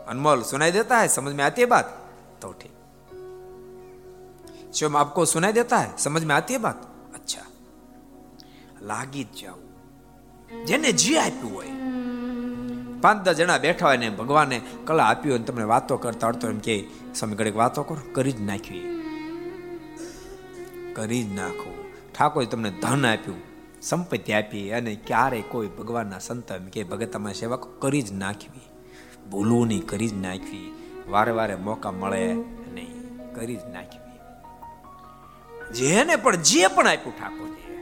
[0.08, 1.88] અનમોલ સુનાઈ દેતા હે સમજ में आती है बात
[2.42, 2.74] तो ठीक
[4.74, 6.80] शिवम आपको सुनाई देता है समझ में आती है बात
[7.14, 7.44] अच्छा
[8.84, 9.70] લાગી જ જાવું
[10.66, 11.79] જેને જે આપ્યું હોય
[13.03, 16.59] પાંચ દસ જણા બેઠા હોય ને ભગવાને કલા આપ્યું અને તમને વાતો કરતા અડતો એમ
[16.59, 16.77] કે,
[17.15, 18.01] સ્વામી, ઘડીક વાતો કરો.
[18.13, 18.87] કરી જ નાખવી
[20.95, 21.79] કરી જ નાખવું
[22.13, 23.41] ઠાકોર તમને ધન આપ્યું,
[23.83, 28.67] સંપત્તિ આપી અને ક્યારે કોઈ ભગવાનના સંત એમ કે, ભગત તમારી સેવા કરી જ નાખવી
[29.31, 30.69] ભૂલવું નહીં, કરી જ નાખવી
[31.09, 32.23] વારે વારે મોકા મળે
[32.75, 32.93] નહીં
[33.35, 33.99] કરી જ નાખવી
[35.75, 37.79] જેને પણ, જે પણ આપ્યું ઠાકોરજી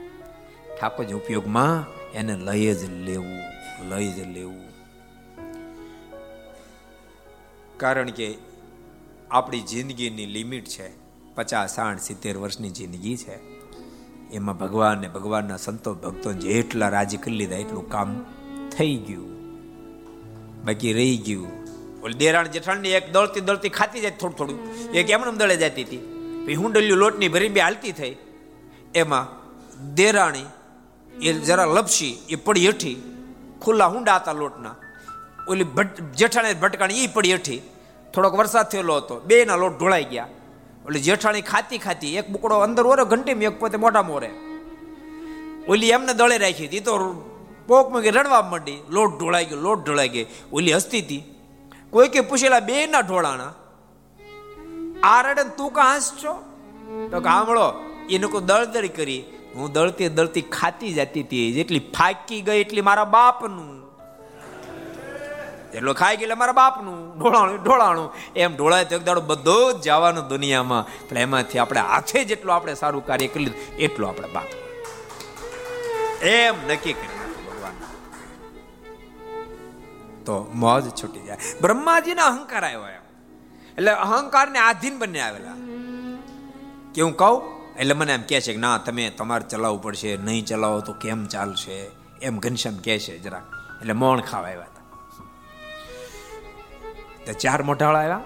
[0.78, 1.76] ઠાકોરજી ઉપયોગમાં
[2.12, 3.40] એને લઈ જ લેવું,
[3.90, 4.57] લઈ જ લેવું.
[7.78, 8.34] કારણ કે
[9.30, 10.90] આપણી જિંદગીની લિમિટ છે
[11.34, 13.38] પચાસ, સાઠ, સિત્તેર વર્ષની જિંદગી છે.
[14.30, 18.24] એમાં ભગવાન ને ભગવાનના સંતો, ભક્તો જેટલા રાજી કરી લીધા એટલું કામ
[18.78, 19.28] થઈ ગયું.
[20.64, 21.58] બાકી રહી ગયું.
[22.18, 24.72] દેરાણ જેઠાણની એક દળતી દળતી ખાતી જાય થોડું થોડું.
[24.90, 25.96] એક એમને દળે જતી હતી.
[26.46, 28.16] પછી હુંડલિયું લોટની ભરી બે હાલતી થઈ.
[28.94, 29.38] એમાં
[29.94, 30.44] દેરાણી
[31.22, 33.02] એ જરા લપસી, એ પડી હેઠી.
[33.62, 34.74] ખુલ્લા હુંડા હતા લોટના.
[35.48, 37.62] ઓલી ભટ, જેઠાણી ભટકાણી એ પડી હેઠી.
[38.14, 39.20] થોડોક વરસાદ થયેલો હતો.
[39.20, 40.28] બે ના લોટ ઢોળાઈ ગયા.
[40.86, 44.30] ઓલી જેઠાણી ખાતી ખાતી એક બુકડો અંદર ઓરે ઘંટી એક પોતે મોટા મોરે.
[45.68, 46.80] ઓલી એમને દળે રાખી હતી.
[46.80, 46.98] તો
[47.66, 48.78] પોક મૂકી રડવા માંડી.
[48.90, 51.34] લોટ ઢોળાઈ ગયો, લોટ ઢોળાઈ ગઈ ઓલી હસતી હતી.
[51.90, 53.54] કોઈ કે પૂછેલા, બે ના ઢોળાણા?
[55.02, 56.42] આ રડે તું કા છો
[57.10, 57.72] તો કામળો
[58.10, 59.24] એને કોઈ દળદળી કરી.
[59.54, 61.52] હું દળતી દળતી ખાતી જતી હતી.
[61.52, 63.87] જેટલી ફાકી ગઈ એટલી મારા બાપનું.
[65.74, 68.14] એટલો ખાઈ ગયેલા મારા બાપનું, ઢોળાણું ઢોળાણું.
[68.36, 71.08] એમ ઢોળાય તો એક દાડો બધો જ જવાનું દુનિયામાં.
[71.08, 74.44] પણ એમાંથી આપણે હાથે જેટલું આપણે સારું કાર્ય કરી લીધું, એટલું આપણે બાપ.
[76.24, 77.18] એમ નક્કી કરી
[80.26, 81.36] તો મોજ છૂટી જાય.
[81.60, 83.02] બ્રહ્માજીના અહંકાર આવ્યો એમ.
[83.78, 85.54] એટલે અહંકારને આધીન બંને આવેલા.
[86.94, 87.58] કે હું કહું?
[87.76, 91.26] એટલે મને એમ કહે છે કે, ના, તમે તમારે ચલાવવું પડશે, નહીં ચલાવો તો કેમ
[91.26, 91.90] ચાલશે?
[92.22, 93.38] એમ ઘનશ્યામ કહે છે જરા
[93.80, 94.77] એટલે મોણ ખાવા આવ્યા
[97.28, 98.20] તો ચાર મોઢાળા આવ્યા.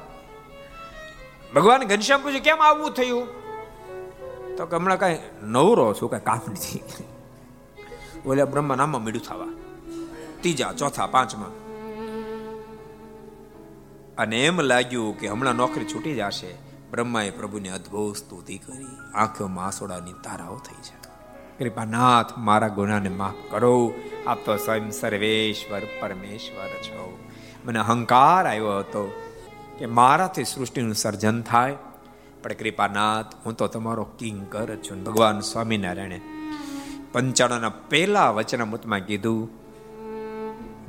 [1.55, 3.27] ભગવાન ઘનશ્યામ પૂછ્યું કેમ આવવું થયું?
[4.57, 6.83] તો કે, હમણાં કઈ નવરો છું, કઈ કામ નથી.
[8.25, 9.47] બોલે બ્રહ્મા નામમાં મીડું થવા.
[10.41, 11.49] ત્રીજા, ચોથા, પાંચમાં.
[14.17, 16.55] અને એમ લાગ્યું કે હમણાં નોકરી છૂટી જશે.
[16.91, 18.87] બ્રહ્માએ પ્રભુની અદ્ભુત સ્તુતિ કરી.
[19.15, 21.03] આંખોમાં આસોડાની તારાઓ થઈ છે.
[21.65, 23.95] કૃપાનાથ, મારા ગુનાને માફ કરો.
[24.27, 27.22] આપ તો સ્વયં સર્વેશ્વર, પરમેશ્વર છો.
[27.65, 29.03] મને અહંકાર આવ્યો હતો
[29.79, 31.77] કે મારાથી સૃષ્ટિનું સર્જન થાય.
[32.43, 35.05] પણ કૃપાનાથ, હું તો તમારો કિંકર છું.
[35.05, 36.21] ભગવાન સ્વામિનારાયણે
[37.13, 39.51] પંચાણના પહેલા વચનામૃતમાં કીધું,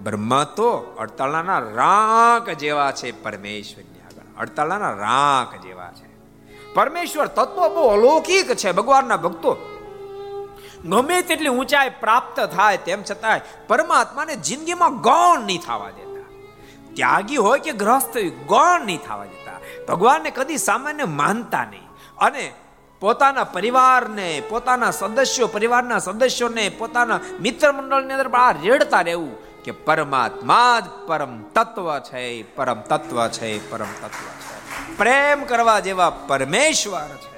[0.03, 0.69] બ્રહ્મા તો
[0.99, 4.01] અડતાળાના રાંક જેવા છે પરમેશ્વરની
[4.37, 6.07] અડતાળાના રાંક જેવા છે.
[6.73, 8.71] પરમેશ્વર તત્વ બહુ અલૌકિક છે.
[8.71, 9.51] ભગવાનના ભક્તો
[10.85, 16.02] ગમે તેટલી ઊંચાઈ પ્રાપ્ત થાય, તેમ છતાંય પરમાત્માને જિંદગીમાં ગૌણ નહીં થવા દેતા
[16.93, 18.17] ત્યાગી હોય કે ગ્રસ્ત
[18.47, 19.85] ગૌણ નહીં થવા દેતા.
[19.85, 22.17] ભગવાનને કદી સામાન્ય માનતા નહીં.
[22.17, 22.53] અને
[22.99, 30.79] પોતાના પરિવારને, પોતાના સદસ્યો, પરિવારના સદસ્યોને, પોતાના મિત્ર મંડળની અંદર બહાર રેડતા રહેવું કે પરમાત્મા
[30.79, 34.97] જ પરમ તત્વ છે, પરમ તત્વ છે, પરમ તત્વ છે.
[34.97, 37.33] પ્રેમ કરવા જેવા પરમેશ્વર છે.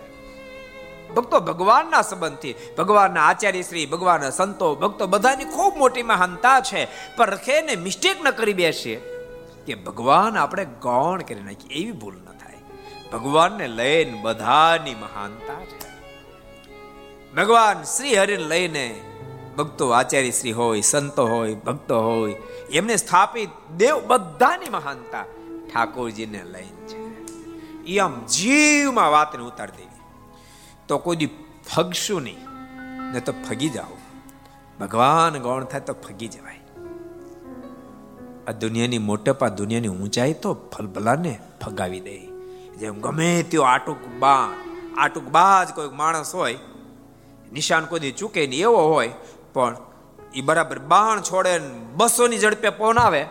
[1.13, 6.87] ભક્તો, ભગવાનના સંબંધથી, ભગવાનના આચાર્ય શ્રી, ભગવાનના સંતો, ભક્તો બધાની ખૂબ મોટી મહાનતા છે.
[7.15, 9.14] પણ રખેને મિસ્ટેક ન કરી બેસીએ.
[9.65, 12.57] કે ભગવાન આપણે ગૌણ કરી નાખીએ, એવી ભૂલ ન થાય.
[13.13, 15.85] ભગવાનને લઈને બધાની મહાનતા છે.
[17.35, 19.01] ભગવાન શ્રી હરિને લઈને
[19.57, 22.33] ભક્તો આચાર્ય શ્રી હોય, સંતો હોય, ભક્તો હોય,
[22.71, 25.23] એમને સ્થાપિત દેવ બધાની મહાનતા
[25.73, 27.05] ઠાકોરજીને લઈને છે.
[27.83, 30.01] એ આમ જીવમાં વાતને ઉતારી દેવી.
[30.87, 31.29] તો કોઈ દી
[31.75, 32.37] ફગશું નહીં,
[33.13, 33.97] ને તો ફગી જાઓ.
[34.79, 36.54] ભગવાન ગૌણ થાય તો ફગી જવાય.
[38.47, 42.17] આ દુનિયાની મોટપ દુનિયાની ઊંચાઈ તો ફલભલાને ફગાવી દે.
[42.79, 44.49] જેમ ગમે તેઓ આટુક બા
[44.97, 46.57] આટુક બાજ કોઈ માણસ હોય,
[47.53, 49.11] નિશાન કોઈ ચૂકે નહીં એવો હોય,
[49.53, 49.75] પણ
[50.33, 51.53] એ બરાબર બાણ છોડે
[51.95, 53.23] બસોની ઝડપે પવન આવે,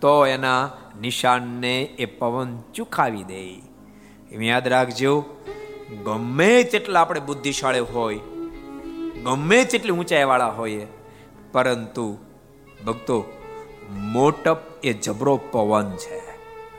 [0.00, 0.62] તો એના
[1.00, 3.40] નિશાનને એ પવન ચૂકાવી દે.
[4.32, 5.12] એમ યાદ રાખજો,
[6.04, 8.20] ગમે તેટલા આપણે બુદ્ધિશાળી હોય,
[9.24, 10.86] ગમે તેટલી ઊંચાઈ વાળા હોઈએ,
[11.52, 12.06] પરંતુ
[12.86, 13.16] ભક્તો
[13.90, 16.18] મોટપ એ જબરો પવન છે.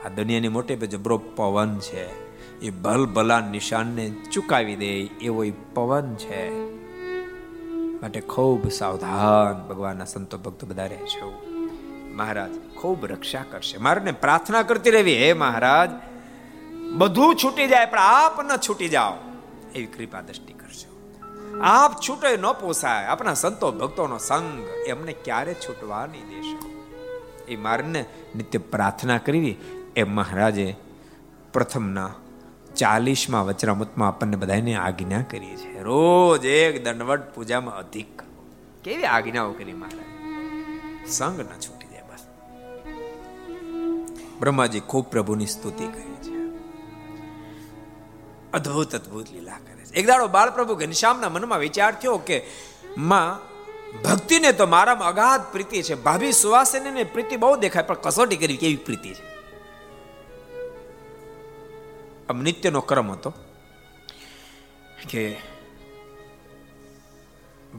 [0.04, 2.28] આ દુનિયાની મોટપ એ જબરો પવન છે.
[2.60, 6.50] એ ભલ ભલા નિશાનને ચુકાવી દે એવો એ પવન છે.
[8.02, 11.48] માટે ખૂબ સાવધાન ભગવાનના સંતો ભક્તો બધા રહે છે.
[12.14, 13.78] મહારાજ, ખૂબ રક્ષા કરશે.
[13.78, 15.14] મારે પ્રાર્થના કરતી રહેવી.
[15.14, 15.90] હે મહારાજ,
[16.92, 19.12] બધું છૂટી જાય, પણ આપ ન છૂટી જાઓ.
[19.74, 20.88] એવી કૃપા દ્રષ્ટિ કરશો
[21.62, 23.04] આપ છૂટે ન પોસાય.
[23.04, 26.67] આપણા સંતો ભક્તોનો સંગ એમને ક્યારે છૂટવા નહીં દેશો.
[27.48, 28.04] એ મારને
[28.36, 29.56] નિત્ય પ્રાર્થના કરવી.
[29.96, 30.76] એ મહારાજે
[31.52, 32.14] પ્રથમના
[32.76, 35.82] ચાલીસમાં વચરામૃતમાં આપણને બધાને આજ્ઞા કરી છે.
[35.82, 38.22] રોજ એક દંડવટ પૂજામાં અધિક
[38.84, 41.10] કેવી આજ્ઞાઓ કરી મહારાજ?
[41.10, 42.26] સંગ ન છૂટી જાય બસ.
[44.40, 46.38] બ્રહ્માજી ખૂબ પ્રભુની સ્તુતિ કરી છે.
[48.52, 49.94] અદ્ભુત અદ્ભુત લીલા કરે છે.
[49.94, 52.44] એક દાડો બાળપ્રભુ ઘનશ્યામના મનમાં વિચાર થયો કે
[52.98, 53.57] માં
[54.04, 55.94] ભક્તિને તો મારામાં અગાધ પ્રીતિ છે.
[55.94, 59.38] ભાભી સુવાસને પ્રીતિ બહુ દેખાય, પણ કસોટી કરી કેવી પ્રીતિ છે?
[62.28, 63.30] આમ નિત્યનો ક્રમ હતો
[65.10, 65.36] કે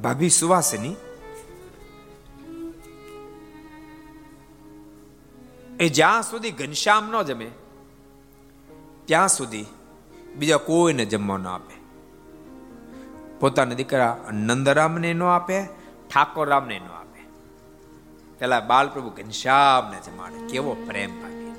[0.01, 0.95] ભાભી સુવાસની
[5.79, 7.51] એ જ્યાં સુધી ઘનશ્યામ ન જમે,
[9.05, 9.65] ત્યાં સુધી
[10.35, 11.75] બીજા કોઈને જમવા ન આપે.
[13.39, 15.78] પોતાના દીકરા નંદરામને ન આપે
[16.13, 17.21] ઠાકોરરામને ન આપે.
[18.39, 21.49] પેલા બાલપ્રભુ ઘનશ્યામને જમાડે, કેવો પ્રેમ ભાગીને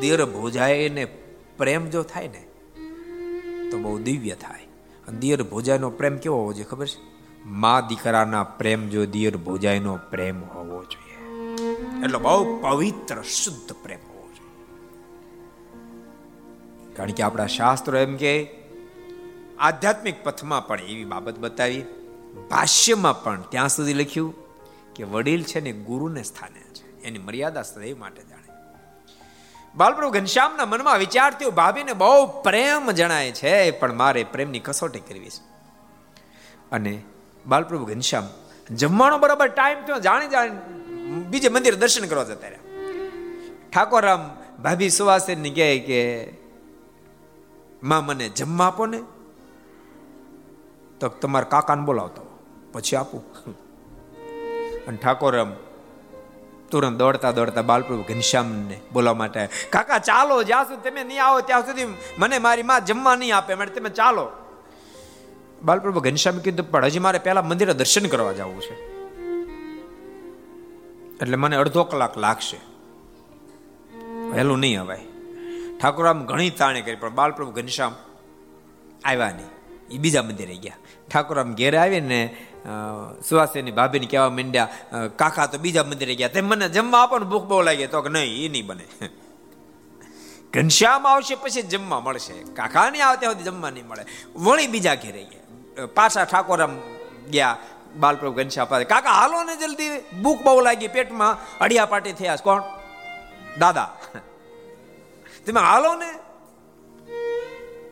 [0.00, 1.04] દેર ભોજાય ને
[1.56, 2.46] પ્રેમ જો થાય ને,
[3.70, 4.66] તો બહુ દિવ્ય થાય.
[5.18, 6.98] દિયર ભોજાયનો પ્રેમ કેવો હોવો જોઈએ ખબર છે?
[7.44, 11.16] મા દીકરાના પ્રેમ જો દિયર ભોજાયનો પ્રેમ હોવો જોઈએ.
[12.04, 14.84] એટલે બહુ પવિત્ર, શુદ્ધ પ્રેમ હોવો જોઈએ.
[16.94, 18.57] કારણ કે આપણા શાસ્ત્રો એમ કે
[19.60, 21.84] આધ્યાત્મિક પથમાં પણ એવી બાબત બતાવી.
[22.50, 24.34] ભાષ્યમાં પણ ત્યાં સુધી લખ્યું
[24.94, 27.02] કે વડીલ છે ને ગુરુને સ્થાને છે.
[27.02, 28.48] એની મર્યાદા સદૈવ માટે જાણે.
[29.74, 35.42] બાલપ્રભુ ઘનશ્યામના મનમાં વિચાર ભાભીને બહુ પ્રેમ જણાય છે, પણ મારે પ્રેમની કસોટી કરવી છે.
[36.72, 37.02] અને
[37.46, 38.28] બાલપ્રભુ ઘનશ્યામ
[38.74, 40.50] જમવાનો બરાબર ટાઈમ થયો, જાણી જાણી
[41.10, 42.60] બીજે મંદિર દર્શન કરવા જતા રહ્યા.
[43.70, 46.32] ઠાકોરરામ ભાભી સુવાસેન કહે કે,
[47.82, 49.00] માં, મને જમવા આપો ને.
[51.00, 52.38] તો તમારા કાકાને બોલાવતો.
[52.72, 53.22] પછી આપું.
[54.86, 55.44] અને ઠાકોર
[56.70, 61.66] તુરંત દોડતા દોડતા બાલપ્રભુ ઘનશ્યામને બોલાવવા માટે કાકા, ચાલો, જ્યાં સુધી તમે નહીં આવો, ત્યાં
[61.66, 64.28] સુધી મને મારી માં જમવા નહીં આપે માટે તમે ચાલો.
[65.62, 68.74] બાલપ્રભુ ઘનશ્યામ કીધું, પણ હજી મારે પહેલા મંદિરે દર્શન કરવા જવું છે.
[71.16, 72.60] એટલે મને અડધો કલાક લાગશે.
[74.30, 75.00] વહેલું નહીં અવાય.
[75.80, 77.94] ઠાકોર આમ ઘણી તાણે કરી, પણ બાલપ્રભુ ઘનશ્યામ
[79.04, 79.57] આવ્યા નહીં.
[79.90, 80.78] એ બીજા મંદિરે ગયા.
[81.10, 82.20] ઠાકોર આમ ઘેરે આવીને
[83.28, 84.68] સુવાસીની ભાભીને કહેવા માંડ્યા
[85.20, 86.34] કાકા, તો બીજા મંદિરે ગયા.
[86.34, 88.86] તેમ મને જમવા આપો ને ભૂખ બહુ લાગે, તો કે નહીં એ નહીં બને.
[90.52, 92.36] ઘનશ્યામ આવશે પછી જમવા મળશે.
[92.58, 94.04] કાકા નહીં આવે ત્યાં સુધી જમવા નહીં મળે.
[94.36, 95.86] વળી બીજા ઘેરે ગયા.
[95.96, 96.74] પાછા ઠાકોર આમ
[97.30, 97.56] ગયા,
[97.96, 98.84] બાલપ્રભુ ઘનશ્યામ પાસે.
[98.84, 99.90] કાકા, હાલો ને જલ્દી,
[100.22, 102.62] ભૂખ બહુ લાગી પેટમાં, અડિયા પાટી થયા કોણ?
[103.58, 103.88] દાદા.
[105.46, 106.10] તમે હાલો ને.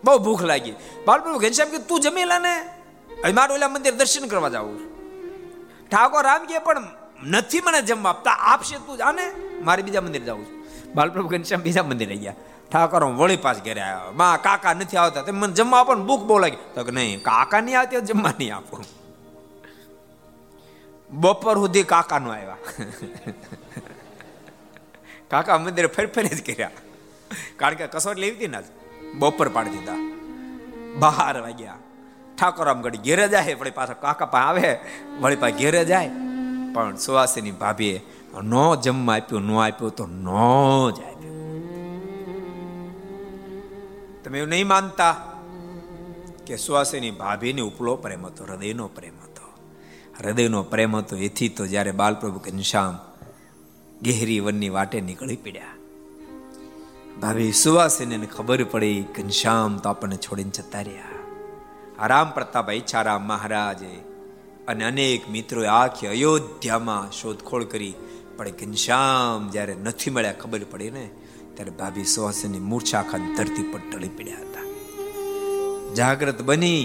[0.07, 0.75] બહુ ભૂખ લાગી.
[1.07, 2.55] બાલપ્રભુ ઘનશ્યામ કે તું જમી લે ને?
[3.25, 4.79] હવે મારું ઓલા મંદિર દર્શન કરવા જવું
[5.91, 6.85] ઠાકોર રામ કે, પણ
[7.25, 8.31] નથી મને જમવા આપતા.
[8.31, 9.33] આપશે તું જાને
[9.63, 10.65] મારે બીજા મંદિર જવું છું.
[10.95, 12.35] બાલપ્રભુ ઘનશ્યામ બીજા મંદિરે ગયા.
[12.73, 14.13] ઠાકોર વળી પાસ ઘરે આવ્યા.
[14.13, 15.23] માં, કાકા નથી આવતા.
[15.23, 16.57] તે મને જમવા આપો ભૂખ બહુ લાગી.
[16.75, 18.85] તો કે, નહીં, કાકા નહીં આવતી જમવા નહીં આપો.
[21.11, 22.57] બપોર સુધી કાકા નો આવ્યા.
[25.31, 26.71] કાકા મંદિરે ફરી ફરી જ કર્યા.
[27.57, 28.59] કારણ કે કસોટ લેવી હતી ને
[29.19, 30.13] બપોર પાડી દીધા.
[30.99, 31.77] બહાર વાગ્યા.
[32.39, 34.79] ઠાકોર આમ ઘડી ઘેરે જાય, વળી પાછા કાકા પા આવે,
[35.21, 36.11] વળી પાછા ઘેરે જાય.
[36.75, 38.01] પણ સુવાસીની ભાભીએ
[38.45, 41.37] નો જમવા આપ્યું, નો આપ્યું તો નો જ આપ્યું.
[44.25, 45.17] તમે એવું નહીં માનતા
[46.47, 49.53] કે સુવાસીની ભાભીને ઉપલો પ્રેમ હતો, હૃદયનો પ્રેમ હતો.
[50.19, 52.99] હૃદયનો પ્રેમ હતો, એથી તો જ્યારે બાલપ્રભુ ઘનશ્યામ
[54.03, 55.76] ગહેરી વનની વાટે નીકળી પડ્યા.
[57.17, 63.93] ભાભી સુવાસીને ખબર પડી ઘનશ્યામ તો આપણને છોડીને જતા રહ્યા રામ પ્રતાપ ઈચ્છારામ મહારાજે
[64.67, 67.95] અને અનેક મિત્રોએ આખી અયોધ્યામાં શોધખોળ કરી
[68.35, 71.05] પણ ઘનશ્યામ જ્યારે નથી મળ્યા ખબર પડી ને
[71.55, 74.67] ત્યારે ભાભી સુવાસીની મૂર્છા ખાન ધરતી પર ટળી પડ્યા હતા
[75.95, 76.83] જાગ્રત બની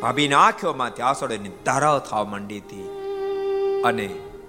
[0.00, 2.86] ભાભીના આંખોમાંથી આસોડેની ધારાઓ થવા માંડી હતી
[3.84, 4.08] અને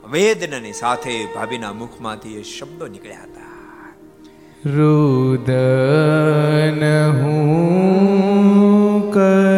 [0.10, 3.47] વેદનાની સાથે ભાભીના મુખમાંથી એ શબ્દો નીકળ્યા હતા
[4.76, 5.54] રુદન
[7.20, 9.57] હું કરું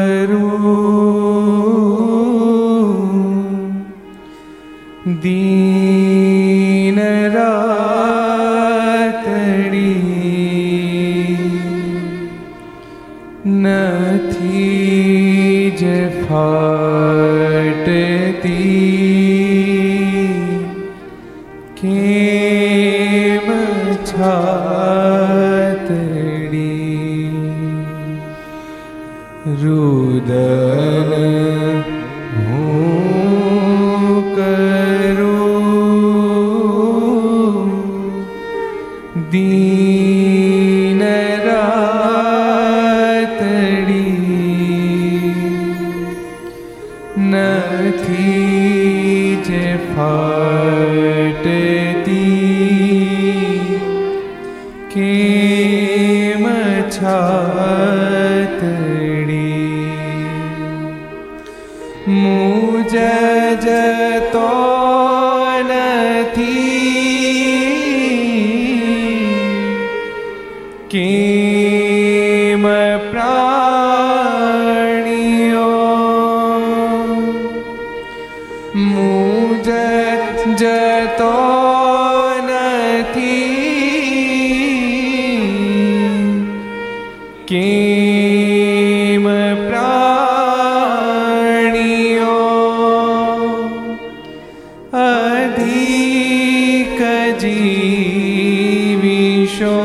[97.60, 99.76] જીવિશો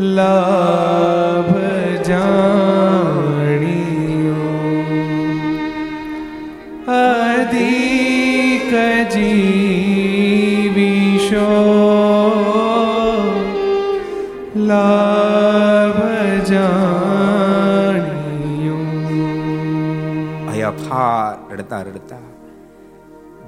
[0.00, 1.52] લાભ
[2.08, 3.36] જાણ્યો.
[6.96, 8.72] અધિક
[9.14, 11.48] જીવીશો
[14.56, 16.00] લાભ
[16.50, 18.78] જાણ્યો.
[20.48, 22.03] અહીંયા ફાર રડતા રડતા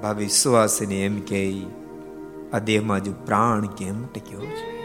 [0.07, 1.61] ભાભી સુવાસીને એમ કે,
[2.53, 4.77] આ દેહમાં જો પ્રાણ કેમ ટક્યો છે?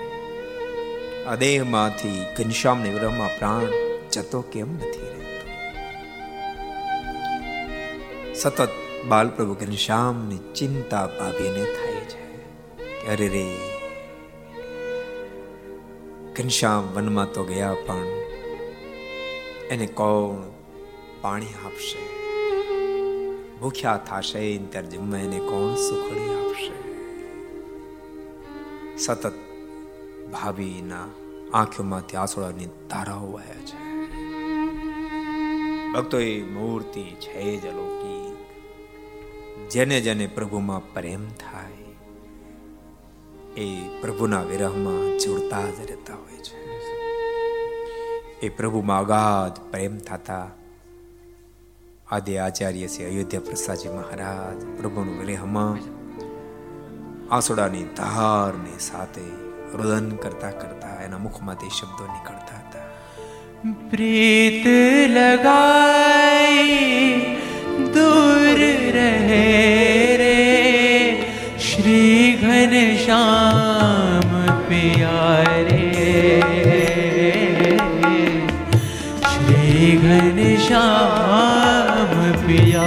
[1.24, 3.64] આ દેહમાંથી ઘનશ્યામને વિરહમાં પ્રાણ
[4.12, 5.48] જતો કેમ નથી રહેતો?
[8.34, 8.68] સતત
[9.08, 12.26] બાલપ્રભુ ઘનશ્યામની ચિંતા ભાભીને થાય છે
[12.76, 13.56] કે, અરે રે,
[16.32, 18.06] ઘનશ્યામ વનમાં તો ગયા પણ
[19.70, 20.50] એને કોણ
[21.20, 22.11] પાણી આપશે?
[23.62, 26.72] ભૂખ્યા થાશે ત્યારે જમવા એને કોણ સુખડી આપશે?
[28.98, 29.32] સતત
[30.32, 31.06] ભાભીના
[31.54, 33.82] આંખોમાંથી આંસુડાની ધારાઓ વહે છે.
[35.92, 38.36] ભક્તો, એ મૂર્તિ છે જ અલૌકિક.
[39.70, 41.72] જેને જેને પ્રભુમાં પ્રેમ થાય,
[43.56, 46.58] એ પ્રભુના વિરહમાં જોડતા જ રહેતા હોય છે.
[48.46, 50.50] એ પ્રભુમાં અગાધ પ્રેમ થતા
[52.11, 55.79] આદિ આચાર્ય શ્રી અયોધ્યા પ્રસાદજી મહારાજ પ્રભુનું વિરહમાં
[57.29, 59.25] આંસુડાની ધારની સાથે
[59.79, 62.87] રુદન કરતા કરતા એના મુખમાંથી શબ્દો નીકળતા હતા
[63.91, 64.65] प्रीत
[65.09, 66.65] लगाई
[67.95, 68.59] दूर
[68.95, 69.47] रहे
[70.21, 70.37] रे
[71.59, 72.73] श्री घन
[73.05, 74.29] श्याम
[74.67, 75.81] प्यारे
[79.25, 80.39] श्री घन
[82.46, 82.86] पिया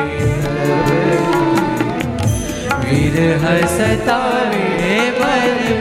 [2.83, 4.67] વિરહ સતાવે
[5.15, 5.76] ભરપૂર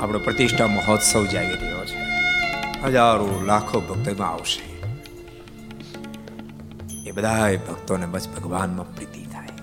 [0.00, 1.98] આપણો પ્રતિષ્ઠા મહોત્સવ જાગી રહ્યો છે
[2.88, 4.62] હજારો લાખો ભક્તો આવશે
[7.06, 9.54] એ બધા ભક્તોને બસ ભગવાનમાં પ્રીતિ થાય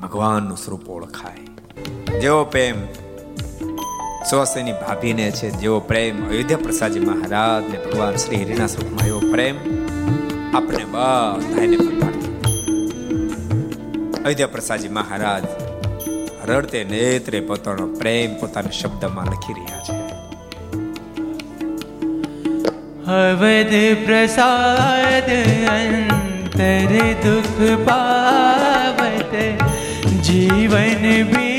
[0.00, 1.48] ભગવાનનું સ્વરૂપ ઓળખાય
[2.20, 2.78] જેવો પ્રેમ
[4.30, 9.56] સોસેની ભાભીને છે જેવો પ્રેમ અયોધ્યા પ્રસાદજી મહારાજને ભગવાન શ્રી હરિના સ્વરૂપમાં એવો પ્રેમ
[10.54, 11.76] આપણે બધાને
[14.24, 15.44] અયોધ્યા પ્રસાદજી મહારાજ
[16.50, 19.98] રડતે નેત્રે પોતાનો પ્રેમ પોતાના શબ્દમાં લખી રહ્યા છે.
[23.10, 23.76] અવધ
[24.06, 25.30] પ્રસાદ
[25.68, 26.92] અંતર
[27.24, 29.32] દુઃખ પાવત,
[30.22, 31.49] જીવન બી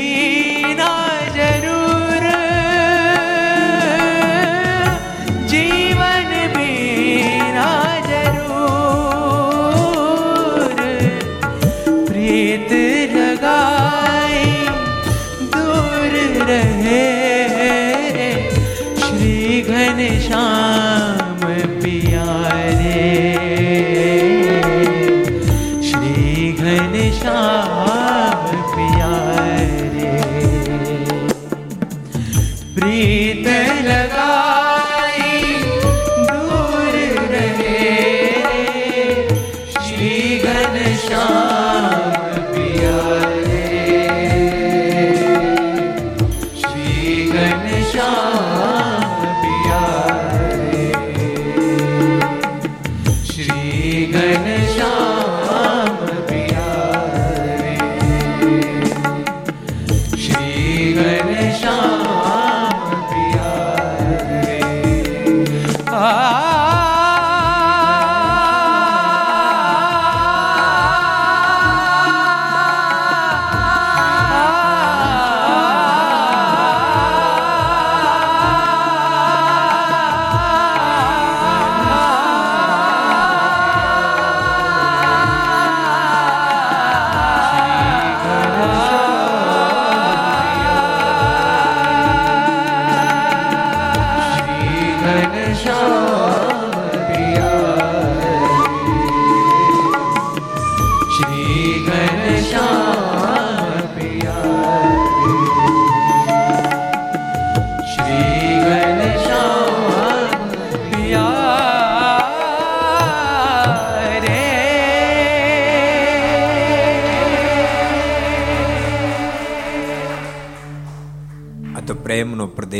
[60.92, 61.91] ગણેશા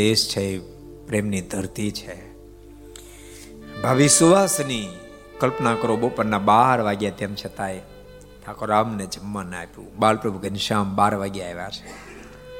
[0.03, 0.45] પ્રદેશ છે,
[1.07, 2.15] પ્રેમની ધરતી છે.
[3.81, 4.87] ભાવિ સુવાસની
[5.39, 7.79] કલ્પના કરો, બપોરના બાર વાગ્યા તેમ છતાંય
[8.43, 9.95] ઠાકોર રામને જમવા ના આપ્યું.
[9.95, 11.87] બાલપ્રભુ ઘનશ્યામ બાર વાગ્યા આવ્યા છે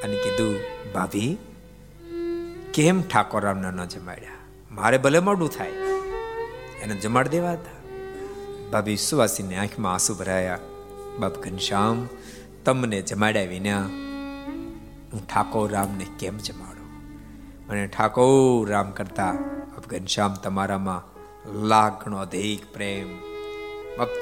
[0.04, 0.56] અને કીધું,
[0.94, 1.38] ભાભી,
[2.74, 4.40] કેમ ઠાકોર રામને ન જમાડ્યા?
[4.72, 5.72] મારે ભલે મોડું થાય,
[6.82, 7.76] એને જમાડી દેવા હતા.
[8.72, 10.60] ભાભી સુવાસીની આંખમાં આંસુ ભરાયા.
[11.20, 12.08] બાપ ઘનશ્યામ
[12.66, 13.82] તમને જમાડ્યા વિના
[15.12, 16.73] હું ઠાકોર રામને કેમ જમાડું?
[17.74, 19.36] અને ઠાકોર રામ કરતા
[19.88, 21.02] ઘનશ્યામ તમારામાં
[21.68, 23.08] લાગણો અધિક પ્રેમ.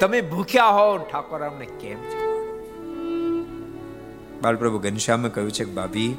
[0.00, 1.98] તમે ભૂખ્યા હો, ઠાકોર રામને કેમ
[4.42, 6.16] બાલપ્રભુ ઘનશ્યામે કહ્યું છે કે, ભાભી,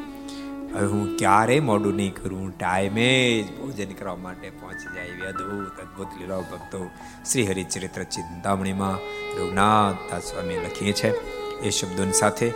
[0.73, 2.57] હવે હું ક્યારે મોડું નહીં કરું?
[2.57, 6.89] ટાઈમે જ ભોજન કરવા માટે પહોંચી જાય એવી અદ્ભુત અદ્ભુત લીલાઓ ભક્તો
[7.31, 8.95] શ્રી હરિચરિત્ર ચિંતામણીમાં
[9.39, 11.09] રઘુનાથ સ્વામી લખીએ છે.
[11.59, 12.51] એ શબ્દોની સાથે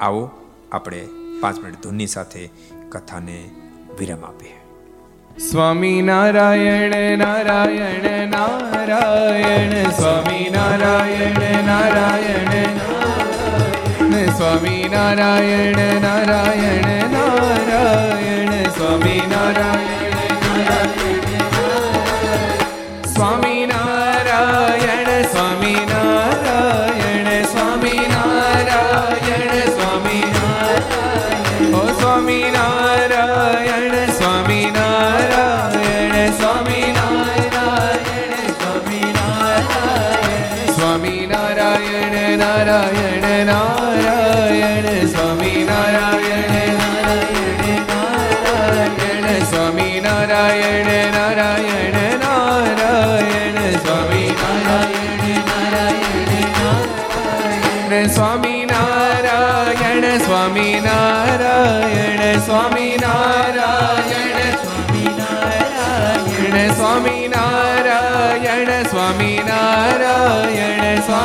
[0.00, 0.30] આવો,
[0.72, 1.08] આપણે
[1.40, 2.50] પાંચ મિનિટ ધૂનની સાથે
[2.88, 3.50] કથાને
[3.98, 4.56] વિરામ આપીએ
[5.50, 12.68] સ્વામી નારાયણ નારાયણ નારાયણ, સ્વામી નારાયણ નારાયણ
[14.36, 20.16] સ્વામી નારાયણ નારાયણ નારાયણ, સ્વામી નારાયણ
[23.06, 25.47] સ્વામી નારાયણ, સ્વામી